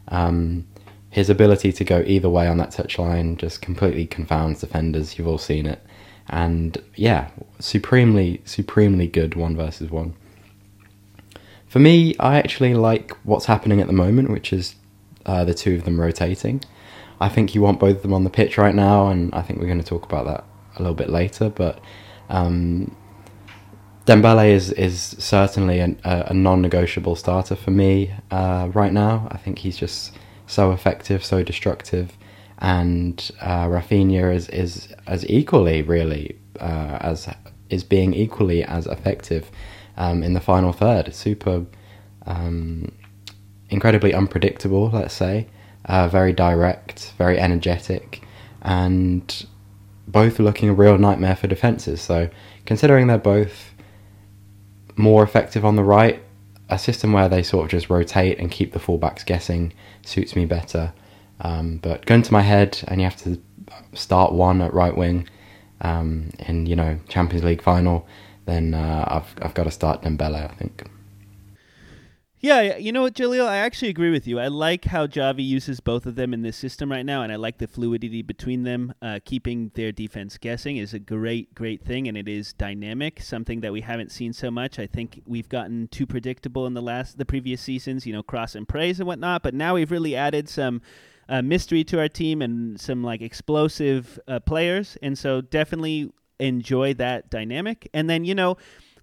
Um, 0.08 0.66
his 1.10 1.30
ability 1.30 1.72
to 1.72 1.84
go 1.84 2.02
either 2.06 2.28
way 2.28 2.46
on 2.48 2.58
that 2.58 2.72
touchline 2.72 3.36
just 3.36 3.62
completely 3.62 4.06
confounds 4.06 4.60
defenders. 4.60 5.16
You've 5.16 5.28
all 5.28 5.38
seen 5.38 5.66
it, 5.66 5.80
and 6.28 6.76
yeah, 6.96 7.30
supremely, 7.60 8.42
supremely 8.44 9.06
good 9.06 9.36
one 9.36 9.56
versus 9.56 9.90
one. 9.90 10.14
For 11.76 11.80
me, 11.80 12.16
I 12.18 12.38
actually 12.38 12.72
like 12.72 13.10
what's 13.24 13.44
happening 13.44 13.82
at 13.82 13.86
the 13.86 13.92
moment, 13.92 14.30
which 14.30 14.50
is 14.50 14.76
uh, 15.26 15.44
the 15.44 15.52
two 15.52 15.74
of 15.74 15.84
them 15.84 16.00
rotating. 16.00 16.62
I 17.20 17.28
think 17.28 17.54
you 17.54 17.60
want 17.60 17.80
both 17.80 17.96
of 17.96 18.02
them 18.02 18.14
on 18.14 18.24
the 18.24 18.30
pitch 18.30 18.56
right 18.56 18.74
now, 18.74 19.08
and 19.08 19.30
I 19.34 19.42
think 19.42 19.60
we're 19.60 19.66
going 19.66 19.82
to 19.82 19.84
talk 19.84 20.06
about 20.06 20.24
that 20.24 20.44
a 20.76 20.78
little 20.78 20.94
bit 20.94 21.10
later. 21.10 21.50
But 21.50 21.78
um, 22.30 22.96
Dembele 24.06 24.48
is 24.48 24.72
is 24.72 25.16
certainly 25.18 25.80
an, 25.80 26.00
a, 26.02 26.28
a 26.28 26.32
non-negotiable 26.32 27.14
starter 27.14 27.54
for 27.54 27.72
me 27.72 28.10
uh, 28.30 28.70
right 28.72 28.94
now. 28.94 29.28
I 29.30 29.36
think 29.36 29.58
he's 29.58 29.76
just 29.76 30.16
so 30.46 30.72
effective, 30.72 31.22
so 31.22 31.42
destructive, 31.42 32.16
and 32.56 33.30
uh, 33.42 33.66
Raphinha 33.66 34.34
is 34.34 34.48
is 34.48 34.94
as 35.06 35.28
equally 35.28 35.82
really 35.82 36.38
uh, 36.58 36.96
as 37.02 37.28
is 37.68 37.84
being 37.84 38.14
equally 38.14 38.64
as 38.64 38.86
effective 38.86 39.50
um, 39.96 40.22
in 40.22 40.34
the 40.34 40.40
final 40.40 40.72
third. 40.72 41.14
Super, 41.14 41.66
um, 42.26 42.92
incredibly 43.70 44.14
unpredictable. 44.14 44.90
Let's 44.90 45.14
say, 45.14 45.48
uh, 45.84 46.08
very 46.08 46.32
direct, 46.32 47.12
very 47.18 47.38
energetic, 47.38 48.22
and 48.62 49.46
both 50.08 50.38
looking 50.38 50.68
a 50.68 50.74
real 50.74 50.98
nightmare 50.98 51.36
for 51.36 51.46
defenses. 51.46 52.00
So, 52.00 52.28
considering 52.64 53.06
they're 53.06 53.18
both 53.18 53.72
more 54.96 55.22
effective 55.22 55.64
on 55.64 55.76
the 55.76 55.84
right, 55.84 56.22
a 56.68 56.78
system 56.78 57.12
where 57.12 57.28
they 57.28 57.42
sort 57.42 57.64
of 57.64 57.70
just 57.70 57.90
rotate 57.90 58.38
and 58.38 58.50
keep 58.50 58.72
the 58.72 58.78
fullbacks 58.78 59.24
guessing 59.24 59.72
suits 60.02 60.34
me 60.34 60.46
better. 60.46 60.92
Um, 61.40 61.78
but 61.78 62.06
going 62.06 62.22
to 62.22 62.32
my 62.32 62.40
head, 62.40 62.82
and 62.88 63.00
you 63.00 63.04
have 63.04 63.16
to 63.22 63.40
start 63.92 64.32
one 64.32 64.60
at 64.62 64.72
right 64.72 64.96
wing 64.96 65.28
um, 65.80 66.30
in 66.40 66.66
you 66.66 66.76
know 66.76 66.98
Champions 67.08 67.44
League 67.44 67.62
final, 67.62 68.06
then 68.46 68.74
uh, 68.74 69.04
I've 69.08 69.34
I've 69.44 69.54
got 69.54 69.64
to 69.64 69.70
start 69.70 70.02
Dembele. 70.02 70.50
I 70.50 70.54
think. 70.54 70.88
Yeah, 72.38 72.76
you 72.76 72.92
know 72.92 73.02
what, 73.02 73.14
Jaleel? 73.14 73.46
I 73.46 73.56
actually 73.56 73.88
agree 73.88 74.10
with 74.10 74.28
you. 74.28 74.38
I 74.38 74.48
like 74.48 74.84
how 74.84 75.06
Xavi 75.06 75.44
uses 75.44 75.80
both 75.80 76.04
of 76.04 76.16
them 76.16 76.34
in 76.34 76.42
this 76.42 76.56
system 76.56 76.92
right 76.92 77.04
now, 77.04 77.22
and 77.22 77.32
I 77.32 77.36
like 77.36 77.56
the 77.58 77.66
fluidity 77.66 78.20
between 78.20 78.62
them. 78.62 78.92
Uh, 79.00 79.20
keeping 79.24 79.72
their 79.74 79.90
defense 79.90 80.36
guessing 80.36 80.76
is 80.76 80.92
a 80.92 80.98
great, 80.98 81.54
great 81.54 81.82
thing, 81.82 82.06
and 82.06 82.16
it 82.16 82.28
is 82.28 82.52
dynamic, 82.52 83.22
something 83.22 83.62
that 83.62 83.72
we 83.72 83.80
haven't 83.80 84.12
seen 84.12 84.34
so 84.34 84.50
much. 84.50 84.78
I 84.78 84.86
think 84.86 85.22
we've 85.26 85.48
gotten 85.48 85.88
too 85.88 86.06
predictable 86.06 86.66
in 86.66 86.74
the 86.74 86.82
last, 86.82 87.16
the 87.16 87.24
previous 87.24 87.62
seasons, 87.62 88.06
you 88.06 88.12
know, 88.12 88.22
cross 88.22 88.54
and 88.54 88.68
praise 88.68 89.00
and 89.00 89.06
whatnot. 89.08 89.42
But 89.42 89.54
now 89.54 89.74
we've 89.74 89.90
really 89.90 90.14
added 90.14 90.46
some 90.48 90.82
uh, 91.30 91.40
mystery 91.40 91.84
to 91.84 91.98
our 91.98 92.08
team 92.08 92.42
and 92.42 92.78
some 92.78 93.02
like 93.02 93.22
explosive 93.22 94.20
uh, 94.28 94.40
players, 94.40 94.98
and 95.02 95.18
so 95.18 95.40
definitely 95.40 96.12
enjoy 96.38 96.94
that 96.94 97.30
dynamic. 97.30 97.88
And 97.92 98.08
then 98.08 98.24
you 98.24 98.34
know 98.34 98.56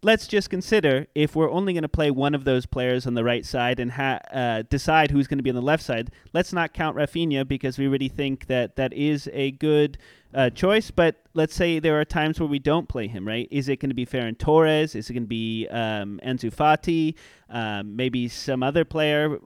let's 0.04 0.28
just 0.28 0.50
consider 0.50 1.08
if 1.16 1.36
we're 1.36 1.50
only 1.50 1.74
going 1.74 1.84
to 1.84 1.90
play 1.90 2.12
one 2.12 2.36
of 2.36 2.44
those 2.44 2.66
players 2.66 3.08
on 3.08 3.14
the 3.14 3.24
right 3.24 3.46
side 3.46 3.80
and 3.80 3.94
ha- 3.94 4.20
uh, 4.32 4.64
decide 4.70 5.12
who's 5.12 5.28
going 5.28 5.40
to 5.40 5.44
be 5.44 5.50
on 5.50 5.56
the 5.56 5.62
left 5.62 5.84
side. 5.84 6.12
Let's 6.34 6.54
not 6.54 6.74
count 6.74 6.98
Raphinha 6.98 7.48
because 7.48 7.78
we 7.78 7.88
really 7.88 8.10
think 8.10 8.48
that 8.48 8.76
that 8.76 8.94
is 8.94 9.30
a 9.34 9.52
good 9.52 9.98
uh, 10.34 10.50
choice. 10.50 10.92
But 10.92 11.22
let's 11.34 11.56
say 11.56 11.80
there 11.80 12.00
are 12.00 12.06
times 12.06 12.40
where 12.40 12.48
we 12.48 12.60
don't 12.60 12.88
play 12.88 13.08
him, 13.08 13.28
right? 13.28 13.48
Is 13.52 13.70
it 13.70 13.80
going 13.80 13.90
to 13.90 13.96
be 13.96 14.06
Ferran 14.06 14.38
Torres? 14.38 14.96
Is 14.96 15.10
it 15.10 15.14
going 15.14 15.24
to 15.24 15.28
be 15.28 15.68
um, 15.70 16.20
Ansu 16.26 16.54
Fati? 16.54 17.16
Um, 17.50 17.96
maybe 17.96 18.28
some 18.28 18.64
other 18.64 18.84
player, 18.84 19.38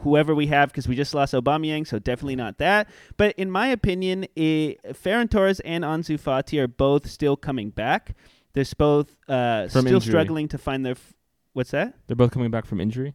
whoever 0.00 0.34
we 0.34 0.46
have, 0.48 0.68
because 0.68 0.86
we 0.86 0.94
just 0.94 1.14
lost 1.14 1.32
Aubameyang, 1.32 1.86
so 1.86 1.98
definitely 1.98 2.36
not 2.36 2.58
that. 2.58 2.88
But 3.16 3.34
in 3.38 3.50
my 3.50 3.68
opinion, 3.68 4.26
it, 4.36 4.82
Ferran 4.92 5.30
Torres 5.30 5.60
and 5.60 5.82
Ansu 5.84 6.20
Fati 6.20 6.58
are 6.60 6.68
both 6.68 7.08
still 7.08 7.36
coming 7.36 7.70
back. 7.70 8.14
They're 8.52 8.64
both 8.76 9.16
uh, 9.28 9.68
still 9.68 9.86
injury. 9.86 10.00
struggling 10.00 10.48
to 10.48 10.58
find 10.58 10.84
their. 10.84 10.92
F- 10.92 11.14
what's 11.54 11.70
that? 11.72 11.94
They're 12.06 12.16
both 12.16 12.30
coming 12.30 12.50
back 12.50 12.66
from 12.66 12.80
injury. 12.80 13.14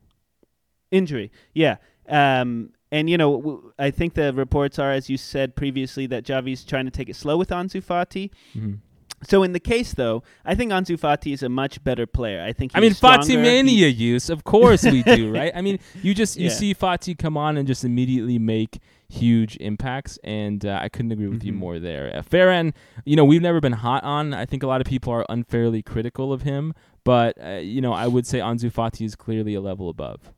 Injury. 0.92 1.32
Yeah. 1.54 1.78
Um, 2.08 2.72
and 2.91 3.10
you 3.10 3.17
know, 3.17 3.38
w- 3.38 3.73
I 3.78 3.91
think 3.91 4.13
the 4.13 4.34
reports 4.34 4.80
are, 4.80 4.91
as 4.91 5.10
you 5.10 5.17
said 5.17 5.56
previously, 5.56 6.08
that 6.08 6.23
Xavi's 6.25 6.63
trying 6.63 6.86
to 6.86 6.91
take 6.91 7.10
it 7.10 7.15
slow 7.15 7.38
with 7.38 7.49
Ansu 7.49 7.84
Fati. 7.84 8.32
hmm 8.54 8.73
So 9.21 9.43
in 9.43 9.52
the 9.52 9.60
case, 9.60 9.93
though, 9.93 10.23
I 10.45 10.56
think 10.56 10.71
Ansu 10.71 10.97
Fati 10.97 11.34
is 11.34 11.43
a 11.43 11.49
much 11.49 11.84
better 11.84 12.06
player. 12.08 12.41
I 12.41 12.54
think. 12.54 12.71
I 12.73 12.80
mean, 12.80 12.93
stronger. 12.93 13.23
Fati 13.25 13.36
mania 13.41 13.88
use, 13.88 14.30
of 14.30 14.43
course 14.43 14.84
we 14.84 15.04
do, 15.04 15.30
right? 15.39 15.52
I 15.54 15.62
mean, 15.62 15.78
you 16.02 16.13
just 16.13 16.38
you 16.38 16.45
Yeah. 16.49 16.60
see 16.62 16.73
Fati 16.73 17.17
come 17.17 17.36
on 17.36 17.58
and 17.58 17.67
just 17.67 17.84
immediately 17.84 18.39
make 18.39 18.80
huge 19.10 19.58
impacts, 19.58 20.17
and 20.23 20.63
uh, 20.65 20.80
I 20.82 20.88
couldn't 20.88 21.12
agree 21.12 21.28
with 21.28 21.43
you 21.43 21.52
Mhm. 21.54 21.58
more 21.65 21.80
there. 21.80 22.15
Uh, 22.15 22.21
Ferran, 22.21 22.73
you 23.06 23.15
know, 23.17 23.25
we've 23.25 23.41
never 23.41 23.60
been 23.60 23.73
hot 23.73 24.04
on. 24.04 24.34
I 24.34 24.45
think 24.45 24.63
a 24.63 24.67
lot 24.67 24.80
of 24.82 24.88
people 24.88 25.12
are 25.12 25.25
unfairly 25.30 25.82
critical 25.82 26.32
of 26.32 26.43
him, 26.43 26.73
but 27.04 27.36
uh, 27.43 27.60
you 27.73 27.82
know, 27.82 27.91
I 27.91 28.08
would 28.08 28.25
say 28.25 28.39
Ansu 28.39 28.71
Fati 28.71 29.04
is 29.06 29.15
clearly 29.15 29.54
a 29.56 29.62
level 29.62 29.89
above. 29.89 30.32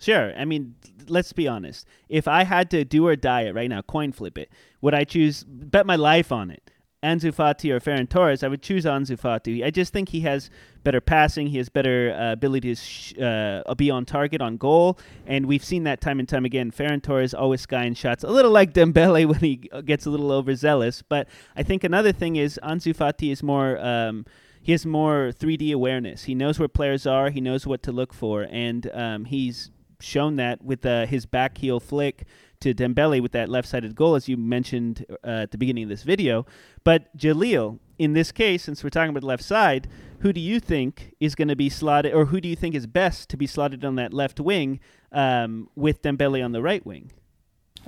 Sure. 0.00 0.32
I 0.36 0.44
mean, 0.44 0.74
let's 1.06 1.32
be 1.32 1.46
honest. 1.46 1.86
If 2.08 2.26
I 2.26 2.44
had 2.44 2.70
to 2.70 2.84
do 2.84 3.06
or 3.06 3.16
die 3.16 3.42
it 3.42 3.54
right 3.54 3.68
now, 3.68 3.82
coin 3.82 4.12
flip 4.12 4.36
it, 4.38 4.50
would 4.80 4.94
I 4.94 5.04
choose 5.04 5.44
bet 5.44 5.86
my 5.86 5.96
life 5.96 6.32
on 6.32 6.50
it? 6.50 6.72
Ansu 7.02 7.34
Fati 7.34 7.70
or 7.72 7.80
Ferran 7.80 8.08
Torres, 8.08 8.44
I 8.44 8.48
would 8.48 8.62
choose 8.62 8.84
Ansu 8.84 9.18
Fati. 9.18 9.64
I 9.64 9.70
just 9.70 9.92
think 9.92 10.10
he 10.10 10.20
has 10.20 10.50
better 10.84 11.00
passing. 11.00 11.48
He 11.48 11.58
has 11.58 11.68
better 11.68 12.16
uh, 12.16 12.32
ability 12.32 12.76
to 12.76 12.80
sh- 12.80 13.18
uh, 13.18 13.74
be 13.74 13.90
on 13.90 14.04
target, 14.04 14.40
on 14.40 14.56
goal, 14.56 14.98
and 15.26 15.46
we've 15.46 15.64
seen 15.64 15.82
that 15.82 16.00
time 16.00 16.20
and 16.20 16.28
time 16.28 16.44
again. 16.44 16.70
Ferran 16.70 17.02
Torres 17.02 17.34
always 17.34 17.60
skying 17.60 17.94
shots, 17.94 18.22
a 18.22 18.28
little 18.30 18.52
like 18.52 18.72
Dembele 18.72 19.26
when 19.28 19.40
he 19.40 19.56
gets 19.84 20.06
a 20.06 20.10
little 20.10 20.30
overzealous. 20.30 21.02
But 21.02 21.28
I 21.56 21.64
think 21.64 21.82
another 21.82 22.12
thing 22.12 22.36
is 22.36 22.58
Ansu 22.62 22.94
Fati 22.94 23.32
is 23.32 23.42
more. 23.42 23.84
Um, 23.84 24.24
he 24.62 24.70
has 24.70 24.86
more 24.86 25.32
3D 25.36 25.74
awareness. 25.74 26.22
He 26.22 26.36
knows 26.36 26.60
where 26.60 26.68
players 26.68 27.04
are. 27.04 27.30
He 27.30 27.40
knows 27.40 27.66
what 27.66 27.82
to 27.82 27.90
look 27.90 28.14
for, 28.14 28.46
and 28.48 28.88
um, 28.94 29.24
he's 29.24 29.72
shown 30.02 30.36
that 30.36 30.62
with 30.62 30.84
uh, 30.84 31.06
his 31.06 31.26
back 31.26 31.58
heel 31.58 31.80
flick 31.80 32.24
to 32.60 32.72
Dembele 32.72 33.20
with 33.20 33.32
that 33.32 33.48
left-sided 33.48 33.94
goal, 33.94 34.14
as 34.14 34.28
you 34.28 34.36
mentioned 34.36 35.04
uh, 35.24 35.42
at 35.42 35.50
the 35.50 35.58
beginning 35.58 35.84
of 35.84 35.88
this 35.88 36.02
video. 36.02 36.46
But 36.84 37.16
Jaleel, 37.16 37.78
in 37.98 38.12
this 38.12 38.30
case, 38.32 38.62
since 38.62 38.84
we're 38.84 38.90
talking 38.90 39.10
about 39.10 39.20
the 39.20 39.26
left 39.26 39.42
side, 39.42 39.88
who 40.20 40.32
do 40.32 40.40
you 40.40 40.60
think 40.60 41.14
is 41.18 41.34
going 41.34 41.48
to 41.48 41.56
be 41.56 41.68
slotted, 41.68 42.14
or 42.14 42.26
who 42.26 42.40
do 42.40 42.48
you 42.48 42.56
think 42.56 42.74
is 42.74 42.86
best 42.86 43.28
to 43.30 43.36
be 43.36 43.46
slotted 43.46 43.84
on 43.84 43.96
that 43.96 44.14
left 44.14 44.38
wing 44.38 44.78
um, 45.10 45.68
with 45.74 46.02
Dembele 46.02 46.44
on 46.44 46.52
the 46.52 46.62
right 46.62 46.84
wing? 46.86 47.10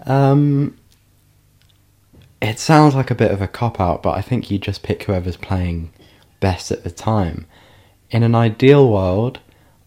Um, 0.04 0.76
it 2.42 2.58
sounds 2.58 2.94
like 2.94 3.10
a 3.10 3.14
bit 3.14 3.30
of 3.30 3.40
a 3.40 3.48
cop 3.48 3.80
out, 3.80 4.02
but 4.02 4.16
I 4.16 4.22
think 4.22 4.50
you 4.50 4.58
just 4.58 4.82
pick 4.82 5.04
whoever's 5.04 5.36
playing 5.36 5.92
best 6.40 6.72
at 6.72 6.82
the 6.82 6.90
time. 6.90 7.46
In 8.10 8.22
an 8.22 8.34
ideal 8.34 8.90
world, 8.90 9.38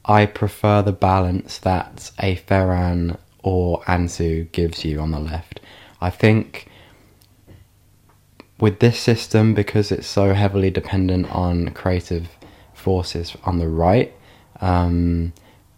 I 0.07 0.25
prefer 0.25 0.81
the 0.81 0.93
balance 0.93 1.57
that 1.59 2.11
a 2.19 2.37
Ferran 2.37 3.17
or 3.43 3.81
Ansu 3.81 4.51
gives 4.51 4.85
you 4.85 4.99
on 4.99 5.11
the 5.11 5.19
left. 5.19 5.59
I 5.99 6.09
think 6.09 6.67
with 8.59 8.79
this 8.79 8.99
system, 8.99 9.53
because 9.53 9.91
it's 9.91 10.07
so 10.07 10.33
heavily 10.33 10.71
dependent 10.71 11.29
on 11.31 11.69
creative 11.71 12.29
forces 12.73 13.35
on 13.43 13.59
the 13.59 13.67
right 13.67 14.13
um, 14.61 15.33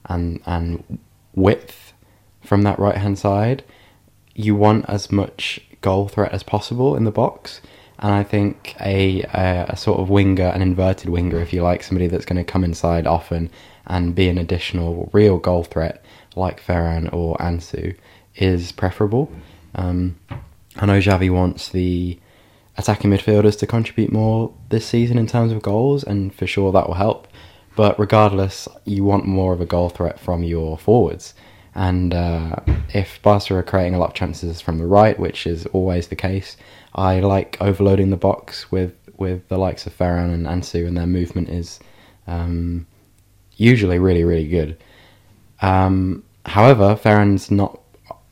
and 0.05 0.41
and 0.45 0.99
width 1.33 1.93
from 2.41 2.61
that 2.63 2.79
right 2.79 2.97
hand 2.97 3.17
side, 3.17 3.63
you 4.35 4.55
want 4.55 4.85
as 4.87 5.11
much 5.11 5.59
goal 5.81 6.07
threat 6.07 6.31
as 6.31 6.43
possible 6.43 6.95
in 6.95 7.03
the 7.03 7.11
box. 7.11 7.61
And 8.01 8.13
I 8.13 8.23
think 8.23 8.75
a, 8.79 9.23
a, 9.23 9.65
a 9.69 9.75
sort 9.75 9.99
of 9.99 10.09
winger, 10.09 10.45
an 10.45 10.61
inverted 10.61 11.09
winger, 11.09 11.39
if 11.39 11.51
you 11.51 11.63
like, 11.63 11.83
somebody 11.83 12.07
that's 12.07 12.25
going 12.25 12.37
to 12.37 12.49
come 12.49 12.63
inside 12.63 13.05
often 13.05 13.49
and 13.89 14.15
be 14.15 14.29
an 14.29 14.37
additional 14.37 15.09
real 15.11 15.37
goal 15.37 15.63
threat 15.63 16.05
like 16.35 16.63
Ferran 16.63 17.11
or 17.11 17.35
Ansu 17.37 17.95
is 18.35 18.71
preferable. 18.71 19.31
Um, 19.75 20.17
I 20.77 20.85
know 20.85 20.99
Xavi 20.99 21.29
wants 21.29 21.69
the 21.69 22.17
attacking 22.77 23.11
midfielders 23.11 23.59
to 23.59 23.67
contribute 23.67 24.11
more 24.11 24.53
this 24.69 24.85
season 24.85 25.17
in 25.17 25.27
terms 25.27 25.51
of 25.51 25.61
goals, 25.61 26.03
and 26.03 26.33
for 26.33 26.47
sure 26.47 26.71
that 26.71 26.87
will 26.87 26.95
help. 26.95 27.27
But 27.75 27.99
regardless, 27.99 28.67
you 28.85 29.03
want 29.03 29.25
more 29.25 29.53
of 29.53 29.61
a 29.61 29.65
goal 29.65 29.89
threat 29.89 30.19
from 30.19 30.43
your 30.43 30.77
forwards. 30.77 31.33
And 31.75 32.13
uh, 32.13 32.57
if 32.93 33.21
Barca 33.21 33.55
are 33.55 33.63
creating 33.63 33.95
a 33.95 33.99
lot 33.99 34.09
of 34.09 34.15
chances 34.15 34.61
from 34.61 34.77
the 34.77 34.87
right, 34.87 35.19
which 35.19 35.45
is 35.45 35.65
always 35.67 36.07
the 36.07 36.15
case, 36.15 36.57
I 36.93 37.19
like 37.19 37.57
overloading 37.61 38.09
the 38.09 38.17
box 38.17 38.71
with, 38.71 38.95
with 39.17 39.47
the 39.49 39.57
likes 39.57 39.85
of 39.85 39.97
Ferran 39.97 40.33
and 40.33 40.45
Ansu, 40.45 40.87
and 40.87 40.97
their 40.97 41.07
movement 41.07 41.49
is 41.49 41.79
um, 42.27 42.87
usually 43.59 43.99
really, 43.99 44.23
really 44.23 44.47
good. 44.47 44.77
Um, 45.61 46.23
however, 46.45 46.95
Ferran's 46.95 47.51
not 47.51 47.79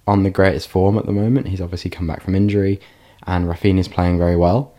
on 0.07 0.23
the 0.23 0.29
greatest 0.29 0.69
form 0.69 0.97
at 0.97 1.05
the 1.05 1.11
moment. 1.11 1.49
He's 1.49 1.61
obviously 1.61 1.91
come 1.91 2.07
back 2.07 2.21
from 2.21 2.35
injury, 2.35 2.79
and 3.25 3.45
Raphinha's 3.45 3.89
playing 3.89 4.17
very 4.17 4.37
well. 4.37 4.73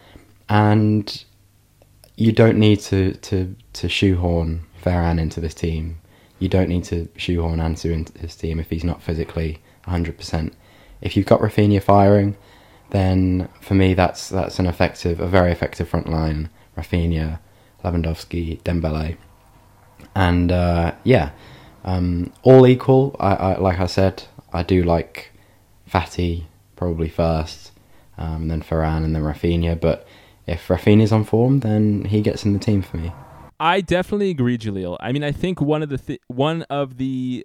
And 0.48 1.24
you 2.16 2.32
don't 2.32 2.58
need 2.58 2.80
to, 2.80 3.12
to, 3.14 3.54
to 3.74 3.88
shoehorn 3.88 4.64
Ferran 4.82 5.20
into 5.20 5.40
this 5.40 5.54
team. 5.54 6.00
You 6.38 6.48
don't 6.48 6.68
need 6.68 6.84
to 6.84 7.08
shoehorn 7.16 7.58
Ansu 7.58 7.92
into 7.92 8.12
this 8.12 8.34
team 8.34 8.58
if 8.58 8.70
he's 8.70 8.84
not 8.84 9.02
physically 9.02 9.58
100%. 9.86 10.52
If 11.00 11.16
you've 11.16 11.26
got 11.26 11.40
Raphinha 11.40 11.82
firing, 11.82 12.36
then 12.90 13.48
for 13.60 13.74
me 13.74 13.92
that's 13.92 14.30
that's 14.30 14.58
an 14.58 14.66
effective, 14.66 15.20
a 15.20 15.26
very 15.26 15.52
effective 15.52 15.88
front 15.88 16.08
line. 16.08 16.48
Raphinha, 16.76 17.38
Lewandowski, 17.84 18.62
Dembele, 18.62 19.16
and 20.14 20.50
uh, 20.52 20.94
yeah, 21.04 21.30
um, 21.84 22.32
all 22.42 22.66
equal. 22.66 23.16
I, 23.18 23.34
I, 23.34 23.58
like 23.58 23.78
I 23.78 23.86
said, 23.86 24.24
I 24.52 24.62
do 24.62 24.82
like 24.82 25.32
Fati 25.90 26.44
probably 26.76 27.08
first, 27.08 27.72
um, 28.16 28.48
then 28.48 28.62
Ferran, 28.62 29.04
and 29.04 29.14
then 29.14 29.22
Raphinha. 29.22 29.80
But 29.80 30.06
if 30.46 30.68
Raphinha's 30.68 31.12
on 31.12 31.24
form, 31.24 31.60
then 31.60 32.04
he 32.04 32.20
gets 32.20 32.44
in 32.44 32.52
the 32.52 32.58
team 32.58 32.82
for 32.82 32.96
me. 32.96 33.12
I 33.60 33.80
definitely 33.80 34.30
agree, 34.30 34.56
Jaleel. 34.56 34.96
I 35.00 35.12
mean, 35.12 35.24
I 35.24 35.32
think 35.32 35.60
one 35.60 35.82
of 35.82 35.88
the 35.88 35.98
th- 35.98 36.20
one 36.28 36.62
of 36.70 36.96
the 36.96 37.44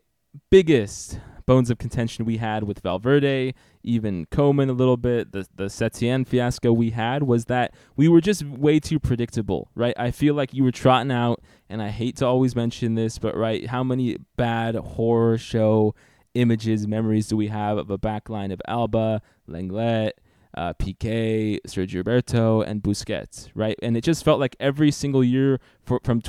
biggest 0.49 1.19
bones 1.45 1.69
of 1.69 1.77
contention 1.77 2.25
we 2.25 2.37
had 2.37 2.63
with 2.63 2.79
Valverde, 2.79 3.53
even 3.83 4.25
Koeman 4.27 4.69
a 4.69 4.73
little 4.73 4.97
bit, 4.97 5.31
the 5.31 5.47
the 5.55 5.65
Setien 5.65 6.27
fiasco 6.27 6.71
we 6.71 6.91
had 6.91 7.23
was 7.23 7.45
that 7.45 7.73
we 7.95 8.07
were 8.07 8.21
just 8.21 8.43
way 8.43 8.79
too 8.79 8.99
predictable, 8.99 9.69
right? 9.75 9.93
I 9.97 10.11
feel 10.11 10.33
like 10.33 10.53
you 10.53 10.63
were 10.63 10.71
trotting 10.71 11.11
out, 11.11 11.41
and 11.69 11.81
I 11.81 11.89
hate 11.89 12.17
to 12.17 12.25
always 12.25 12.55
mention 12.55 12.95
this, 12.95 13.19
but 13.19 13.35
right, 13.35 13.67
how 13.67 13.83
many 13.83 14.17
bad 14.35 14.75
horror 14.75 15.37
show 15.37 15.95
images, 16.33 16.87
memories 16.87 17.27
do 17.27 17.37
we 17.37 17.47
have 17.47 17.77
of 17.77 17.89
a 17.91 17.97
backline 17.97 18.51
of 18.51 18.61
Alba, 18.67 19.21
Lenglet, 19.47 20.11
uh, 20.55 20.73
Piqué, 20.73 21.59
Sergio 21.67 21.97
Roberto, 21.97 22.61
and 22.61 22.81
Busquets, 22.81 23.49
right? 23.55 23.77
And 23.81 23.97
it 23.97 24.03
just 24.03 24.23
felt 24.23 24.39
like 24.39 24.55
every 24.59 24.91
single 24.91 25.23
year 25.23 25.59
for, 25.83 25.99
from 26.03 26.21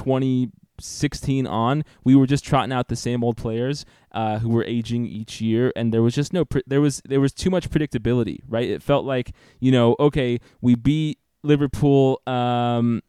2016 0.79 1.47
on, 1.47 1.85
we 2.03 2.15
were 2.15 2.27
just 2.27 2.45
trotting 2.45 2.73
out 2.73 2.89
the 2.89 2.97
same 2.97 3.23
old 3.23 3.37
players 3.37 3.85
uh, 4.13 4.39
who 4.39 4.49
were 4.49 4.65
aging 4.65 5.07
each 5.07 5.41
year, 5.41 5.73
and 5.77 5.93
there 5.93 6.03
was 6.03 6.15
just 6.15 6.33
no 6.33 6.45
pre- 6.45 6.63
there 6.67 6.81
was 6.81 7.03
there 7.05 7.21
was 7.21 7.33
too 7.33 7.51
much 7.51 7.71
predictability, 7.71 8.41
right? 8.49 8.69
It 8.69 8.83
felt 8.83 9.05
like 9.05 9.33
you 9.61 9.73
know, 9.73 9.97
okay, 9.99 10.41
we 10.61 10.75
beat 10.75 11.19
Liverpool. 11.43 12.21
Um, 12.27 13.03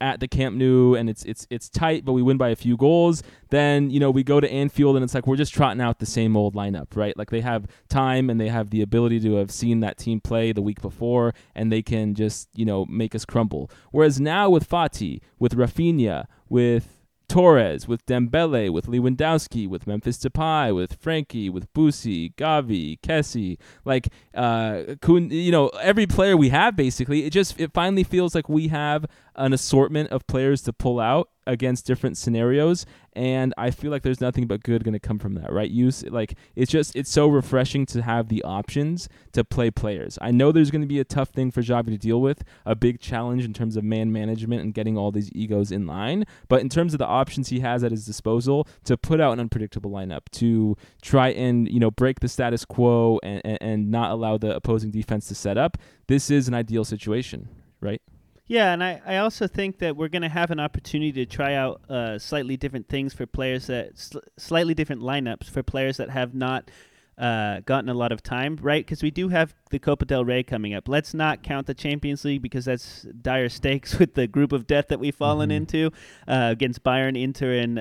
at 0.00 0.18
the 0.18 0.26
Camp 0.26 0.56
Nou 0.56 0.96
and 0.96 1.08
it's 1.08 1.24
it's 1.24 1.46
it's 1.48 1.68
tight, 1.68 2.04
but 2.04 2.12
we 2.12 2.22
win 2.22 2.36
by 2.36 2.48
a 2.48 2.56
few 2.56 2.76
goals. 2.76 3.22
Then 3.50 3.88
you 3.88 4.00
know 4.00 4.10
we 4.10 4.24
go 4.24 4.40
to 4.40 4.50
Anfield 4.50 4.96
and 4.96 5.04
it's 5.04 5.14
like 5.14 5.28
we're 5.28 5.36
just 5.36 5.54
trotting 5.54 5.80
out 5.80 6.00
the 6.00 6.06
same 6.06 6.36
old 6.36 6.56
lineup, 6.56 6.96
right? 6.96 7.16
Like 7.16 7.30
they 7.30 7.40
have 7.40 7.68
time 7.88 8.28
and 8.28 8.40
they 8.40 8.48
have 8.48 8.70
the 8.70 8.82
ability 8.82 9.20
to 9.20 9.36
have 9.36 9.52
seen 9.52 9.78
that 9.78 9.98
team 9.98 10.20
play 10.20 10.50
the 10.50 10.60
week 10.60 10.82
before, 10.82 11.34
and 11.54 11.70
they 11.70 11.82
can 11.82 12.16
just 12.16 12.48
you 12.52 12.64
know 12.64 12.84
make 12.86 13.14
us 13.14 13.24
crumble. 13.24 13.70
Whereas 13.92 14.20
now 14.20 14.50
with 14.50 14.68
Fati, 14.68 15.20
with 15.38 15.54
Rafinha, 15.54 16.26
with 16.48 17.01
Torres, 17.32 17.88
with 17.88 18.04
Dembele, 18.04 18.68
with 18.70 18.86
Lewandowski, 18.86 19.66
with 19.66 19.86
Memphis 19.86 20.18
Depay, 20.18 20.74
with 20.76 21.02
Frenkie, 21.02 21.50
with 21.50 21.72
Boosie, 21.72 22.34
Gavi, 22.34 23.00
Kessie, 23.00 23.56
like 23.86 24.08
uh, 24.34 24.96
Kun, 25.00 25.30
you 25.30 25.50
know, 25.50 25.68
every 25.80 26.06
player 26.06 26.36
we 26.36 26.50
have 26.50 26.76
basically, 26.76 27.24
it 27.24 27.30
just 27.30 27.58
it 27.58 27.72
finally 27.72 28.04
feels 28.04 28.34
like 28.34 28.50
we 28.50 28.68
have 28.68 29.06
an 29.34 29.54
assortment 29.54 30.10
of 30.10 30.26
players 30.26 30.60
to 30.60 30.74
pull 30.74 31.00
out 31.00 31.30
against 31.46 31.86
different 31.86 32.16
scenarios 32.16 32.86
and 33.14 33.52
I 33.58 33.70
feel 33.70 33.90
like 33.90 34.02
there's 34.02 34.20
nothing 34.20 34.46
but 34.46 34.62
good 34.62 34.84
going 34.84 34.94
to 34.94 35.00
come 35.00 35.18
from 35.18 35.34
that, 35.34 35.52
right? 35.52 35.70
Use 35.70 36.02
like 36.04 36.34
it's 36.56 36.70
just 36.70 36.96
it's 36.96 37.10
so 37.10 37.28
refreshing 37.28 37.84
to 37.86 38.02
have 38.02 38.28
the 38.28 38.42
options 38.42 39.08
to 39.32 39.44
play 39.44 39.70
players. 39.70 40.18
I 40.22 40.30
know 40.30 40.50
there's 40.50 40.70
going 40.70 40.80
to 40.82 40.88
be 40.88 40.98
a 40.98 41.04
tough 41.04 41.28
thing 41.28 41.50
for 41.50 41.60
Xavi 41.60 41.86
to 41.86 41.98
deal 41.98 42.20
with, 42.20 42.42
a 42.64 42.74
big 42.74 43.00
challenge 43.00 43.44
in 43.44 43.52
terms 43.52 43.76
of 43.76 43.84
man 43.84 44.12
management 44.12 44.62
and 44.62 44.72
getting 44.72 44.96
all 44.96 45.12
these 45.12 45.30
egos 45.32 45.70
in 45.70 45.86
line, 45.86 46.24
but 46.48 46.60
in 46.60 46.68
terms 46.68 46.94
of 46.94 46.98
the 46.98 47.06
options 47.06 47.48
he 47.48 47.60
has 47.60 47.84
at 47.84 47.90
his 47.90 48.06
disposal 48.06 48.66
to 48.84 48.96
put 48.96 49.20
out 49.20 49.32
an 49.32 49.40
unpredictable 49.40 49.90
lineup, 49.90 50.22
to 50.32 50.76
try 51.02 51.28
and, 51.28 51.68
you 51.68 51.80
know, 51.80 51.90
break 51.90 52.20
the 52.20 52.28
status 52.28 52.64
quo 52.64 53.20
and, 53.22 53.42
and, 53.44 53.58
and 53.60 53.90
not 53.90 54.10
allow 54.10 54.38
the 54.38 54.54
opposing 54.54 54.90
defense 54.90 55.28
to 55.28 55.34
set 55.34 55.58
up, 55.58 55.76
this 56.06 56.30
is 56.30 56.48
an 56.48 56.54
ideal 56.54 56.84
situation, 56.84 57.48
right? 57.80 58.00
Yeah, 58.46 58.72
and 58.72 58.82
I, 58.82 59.00
I 59.06 59.16
also 59.18 59.46
think 59.46 59.78
that 59.78 59.96
we're 59.96 60.08
going 60.08 60.22
to 60.22 60.28
have 60.28 60.50
an 60.50 60.60
opportunity 60.60 61.12
to 61.12 61.26
try 61.26 61.54
out 61.54 61.80
uh, 61.88 62.18
slightly 62.18 62.56
different 62.56 62.88
things 62.88 63.14
for 63.14 63.24
players 63.24 63.68
that 63.68 63.98
sl- 63.98 64.18
slightly 64.36 64.74
different 64.74 65.00
lineups 65.00 65.48
for 65.48 65.62
players 65.62 65.96
that 65.98 66.10
have 66.10 66.34
not 66.34 66.70
uh, 67.18 67.60
gotten 67.60 67.88
a 67.88 67.94
lot 67.94 68.10
of 68.10 68.22
time, 68.22 68.58
right? 68.60 68.84
Because 68.84 69.02
we 69.02 69.10
do 69.10 69.28
have 69.28 69.54
the 69.70 69.78
Copa 69.78 70.04
del 70.06 70.24
Rey 70.24 70.42
coming 70.42 70.74
up. 70.74 70.88
Let's 70.88 71.14
not 71.14 71.42
count 71.42 71.66
the 71.66 71.74
Champions 71.74 72.24
League 72.24 72.42
because 72.42 72.64
that's 72.64 73.02
dire 73.02 73.48
stakes 73.48 73.98
with 73.98 74.14
the 74.14 74.26
group 74.26 74.52
of 74.52 74.66
death 74.66 74.88
that 74.88 74.98
we've 74.98 75.14
fallen 75.14 75.50
mm-hmm. 75.50 75.56
into 75.58 75.86
uh, 76.26 76.48
against 76.50 76.82
Bayern, 76.82 77.20
Inter, 77.20 77.52
and 77.52 77.78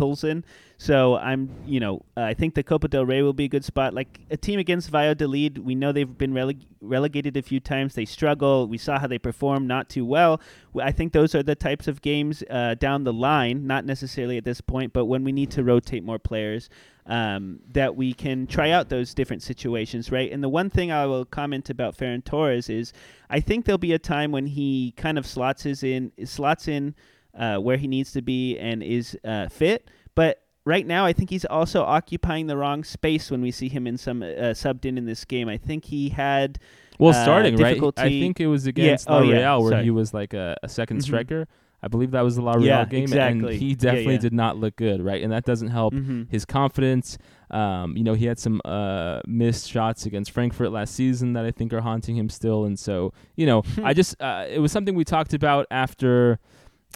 uh, 0.00 0.26
in. 0.26 0.44
So 0.78 1.16
I'm, 1.16 1.48
you 1.66 1.80
know, 1.80 2.02
uh, 2.16 2.22
I 2.22 2.34
think 2.34 2.54
the 2.54 2.62
Copa 2.62 2.88
del 2.88 3.06
Rey 3.06 3.22
will 3.22 3.32
be 3.32 3.44
a 3.44 3.48
good 3.48 3.64
spot. 3.64 3.94
Like 3.94 4.20
a 4.30 4.36
team 4.36 4.58
against 4.58 4.90
Valladolid, 4.90 5.58
we 5.58 5.74
know 5.74 5.90
they've 5.92 6.18
been 6.18 6.32
releg- 6.32 6.66
relegated 6.80 7.36
a 7.36 7.42
few 7.42 7.60
times. 7.60 7.94
They 7.94 8.04
struggle. 8.04 8.66
We 8.66 8.76
saw 8.78 8.98
how 8.98 9.06
they 9.06 9.18
perform 9.18 9.66
not 9.66 9.88
too 9.88 10.04
well. 10.04 10.40
I 10.80 10.92
think 10.92 11.12
those 11.12 11.34
are 11.34 11.42
the 11.42 11.54
types 11.54 11.88
of 11.88 12.02
games 12.02 12.44
uh, 12.50 12.74
down 12.74 13.04
the 13.04 13.12
line, 13.12 13.66
not 13.66 13.86
necessarily 13.86 14.36
at 14.36 14.44
this 14.44 14.60
point, 14.60 14.92
but 14.92 15.06
when 15.06 15.24
we 15.24 15.32
need 15.32 15.50
to 15.52 15.64
rotate 15.64 16.04
more 16.04 16.18
players, 16.18 16.68
um, 17.06 17.60
that 17.72 17.94
we 17.94 18.12
can 18.12 18.46
try 18.46 18.70
out 18.70 18.88
those 18.88 19.14
different 19.14 19.42
situations, 19.42 20.10
right? 20.10 20.30
And 20.30 20.42
the 20.42 20.48
one 20.48 20.68
thing 20.70 20.90
I 20.90 21.06
will 21.06 21.24
comment 21.24 21.70
about 21.70 21.96
Ferran 21.96 22.24
Torres 22.24 22.68
is, 22.68 22.92
I 23.30 23.40
think 23.40 23.64
there'll 23.64 23.78
be 23.78 23.92
a 23.92 23.98
time 23.98 24.32
when 24.32 24.46
he 24.46 24.92
kind 24.96 25.16
of 25.16 25.26
slots 25.26 25.62
his 25.62 25.82
in 25.82 26.12
slots 26.24 26.68
in 26.68 26.94
uh, 27.36 27.58
where 27.58 27.76
he 27.76 27.86
needs 27.86 28.12
to 28.12 28.22
be 28.22 28.58
and 28.58 28.82
is 28.82 29.16
uh, 29.24 29.48
fit, 29.48 29.88
but 30.14 30.42
right 30.64 30.86
now, 30.86 31.04
I 31.06 31.12
think 31.12 31.30
he's 31.30 31.44
also 31.44 31.82
occupying 31.84 32.46
the 32.48 32.56
wrong 32.56 32.82
space 32.84 33.30
when 33.30 33.40
we 33.40 33.50
see 33.52 33.68
him 33.68 33.86
in 33.86 33.96
some 33.96 34.22
uh, 34.22 34.26
subbed 34.52 34.84
in 34.84 34.98
in 34.98 35.06
this 35.06 35.24
game. 35.24 35.48
I 35.48 35.56
think 35.58 35.84
he 35.84 36.08
had 36.08 36.58
well 36.98 37.10
uh, 37.10 37.22
starting 37.22 37.56
right. 37.56 37.80
I 37.96 38.08
think 38.08 38.40
it 38.40 38.46
was 38.48 38.66
against 38.66 39.06
yeah. 39.06 39.12
La 39.12 39.18
oh, 39.18 39.22
Real 39.22 39.30
yeah. 39.40 39.56
where 39.56 39.70
Sorry. 39.70 39.84
he 39.84 39.90
was 39.90 40.12
like 40.12 40.34
a, 40.34 40.56
a 40.62 40.66
2nd 40.66 40.96
Mhm. 40.96 41.02
striker. 41.02 41.46
I 41.82 41.88
believe 41.88 42.12
that 42.12 42.22
was 42.22 42.36
the 42.36 42.42
La 42.42 42.52
Real 42.54 42.64
Yeah, 42.64 42.84
game, 42.86 43.02
exactly. 43.02 43.52
and 43.52 43.62
he 43.62 43.74
definitely 43.74 44.14
yeah. 44.14 44.20
did 44.20 44.32
not 44.32 44.56
look 44.56 44.76
good, 44.76 45.02
right? 45.02 45.22
And 45.22 45.30
that 45.30 45.44
doesn't 45.44 45.68
help 45.68 45.92
Mhm. 45.94 46.28
his 46.30 46.44
confidence. 46.46 47.16
Um, 47.50 47.96
you 47.96 48.02
know, 48.02 48.14
he 48.14 48.24
had 48.24 48.38
some 48.38 48.60
uh, 48.64 49.20
missed 49.26 49.70
shots 49.70 50.04
against 50.06 50.30
Frankfurt 50.32 50.72
last 50.72 50.94
season 50.94 51.34
that 51.34 51.44
I 51.44 51.50
think 51.52 51.72
are 51.72 51.82
haunting 51.82 52.16
him 52.16 52.28
still, 52.28 52.64
and 52.64 52.76
so 52.78 53.12
you 53.36 53.46
know, 53.46 53.62
I 53.84 53.92
just 53.94 54.20
uh, 54.20 54.46
it 54.50 54.58
was 54.58 54.72
something 54.72 54.94
we 54.96 55.04
talked 55.04 55.32
about 55.34 55.66
after 55.70 56.40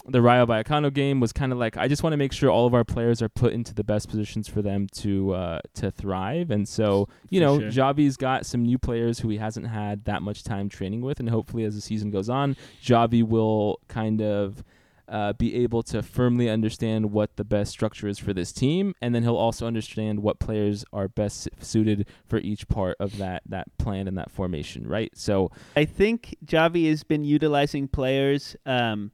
the 0.07 0.21
Rayo 0.21 0.45
Vallecano 0.45 0.93
game 0.93 1.19
was 1.19 1.31
kind 1.31 1.51
of 1.51 1.57
like 1.57 1.77
I 1.77 1.87
just 1.87 2.03
want 2.03 2.13
to 2.13 2.17
make 2.17 2.33
sure 2.33 2.49
all 2.49 2.65
of 2.65 2.73
our 2.73 2.83
players 2.83 3.21
are 3.21 3.29
put 3.29 3.53
into 3.53 3.73
the 3.73 3.83
best 3.83 4.09
positions 4.09 4.47
for 4.47 4.61
them 4.61 4.87
to 4.97 5.33
uh, 5.33 5.59
to 5.75 5.91
thrive, 5.91 6.51
and 6.51 6.67
so 6.67 7.07
you 7.29 7.39
For 7.39 7.45
know 7.45 7.59
sure. 7.59 7.69
Xavi's 7.69 8.17
got 8.17 8.45
some 8.45 8.63
new 8.63 8.77
players 8.77 9.19
who 9.19 9.29
he 9.29 9.37
hasn't 9.37 9.67
had 9.67 10.05
that 10.05 10.21
much 10.21 10.43
time 10.43 10.69
training 10.69 11.01
with, 11.01 11.19
and 11.19 11.29
hopefully 11.29 11.63
as 11.63 11.75
the 11.75 11.81
season 11.81 12.11
goes 12.11 12.29
on, 12.29 12.55
Xavi 12.83 13.23
will 13.23 13.79
kind 13.87 14.21
of. 14.21 14.63
Uh, 15.09 15.33
be 15.33 15.55
able 15.55 15.83
to 15.83 16.01
firmly 16.01 16.49
understand 16.49 17.11
what 17.11 17.35
the 17.35 17.43
best 17.43 17.69
structure 17.69 18.07
is 18.07 18.17
for 18.17 18.33
this 18.33 18.53
team, 18.53 18.95
and 19.01 19.13
then 19.13 19.23
he'll 19.23 19.35
also 19.35 19.67
understand 19.67 20.21
what 20.21 20.39
players 20.39 20.85
are 20.93 21.09
best 21.09 21.49
suited 21.59 22.07
for 22.25 22.37
each 22.37 22.65
part 22.69 22.95
of 22.97 23.17
that 23.17 23.43
that 23.45 23.67
plan 23.77 24.07
and 24.07 24.17
that 24.17 24.31
formation. 24.31 24.87
Right. 24.87 25.11
So 25.13 25.51
I 25.75 25.83
think 25.83 26.37
Xavi 26.45 26.87
has 26.87 27.03
been 27.03 27.25
utilizing 27.25 27.89
players 27.89 28.55
um, 28.65 29.11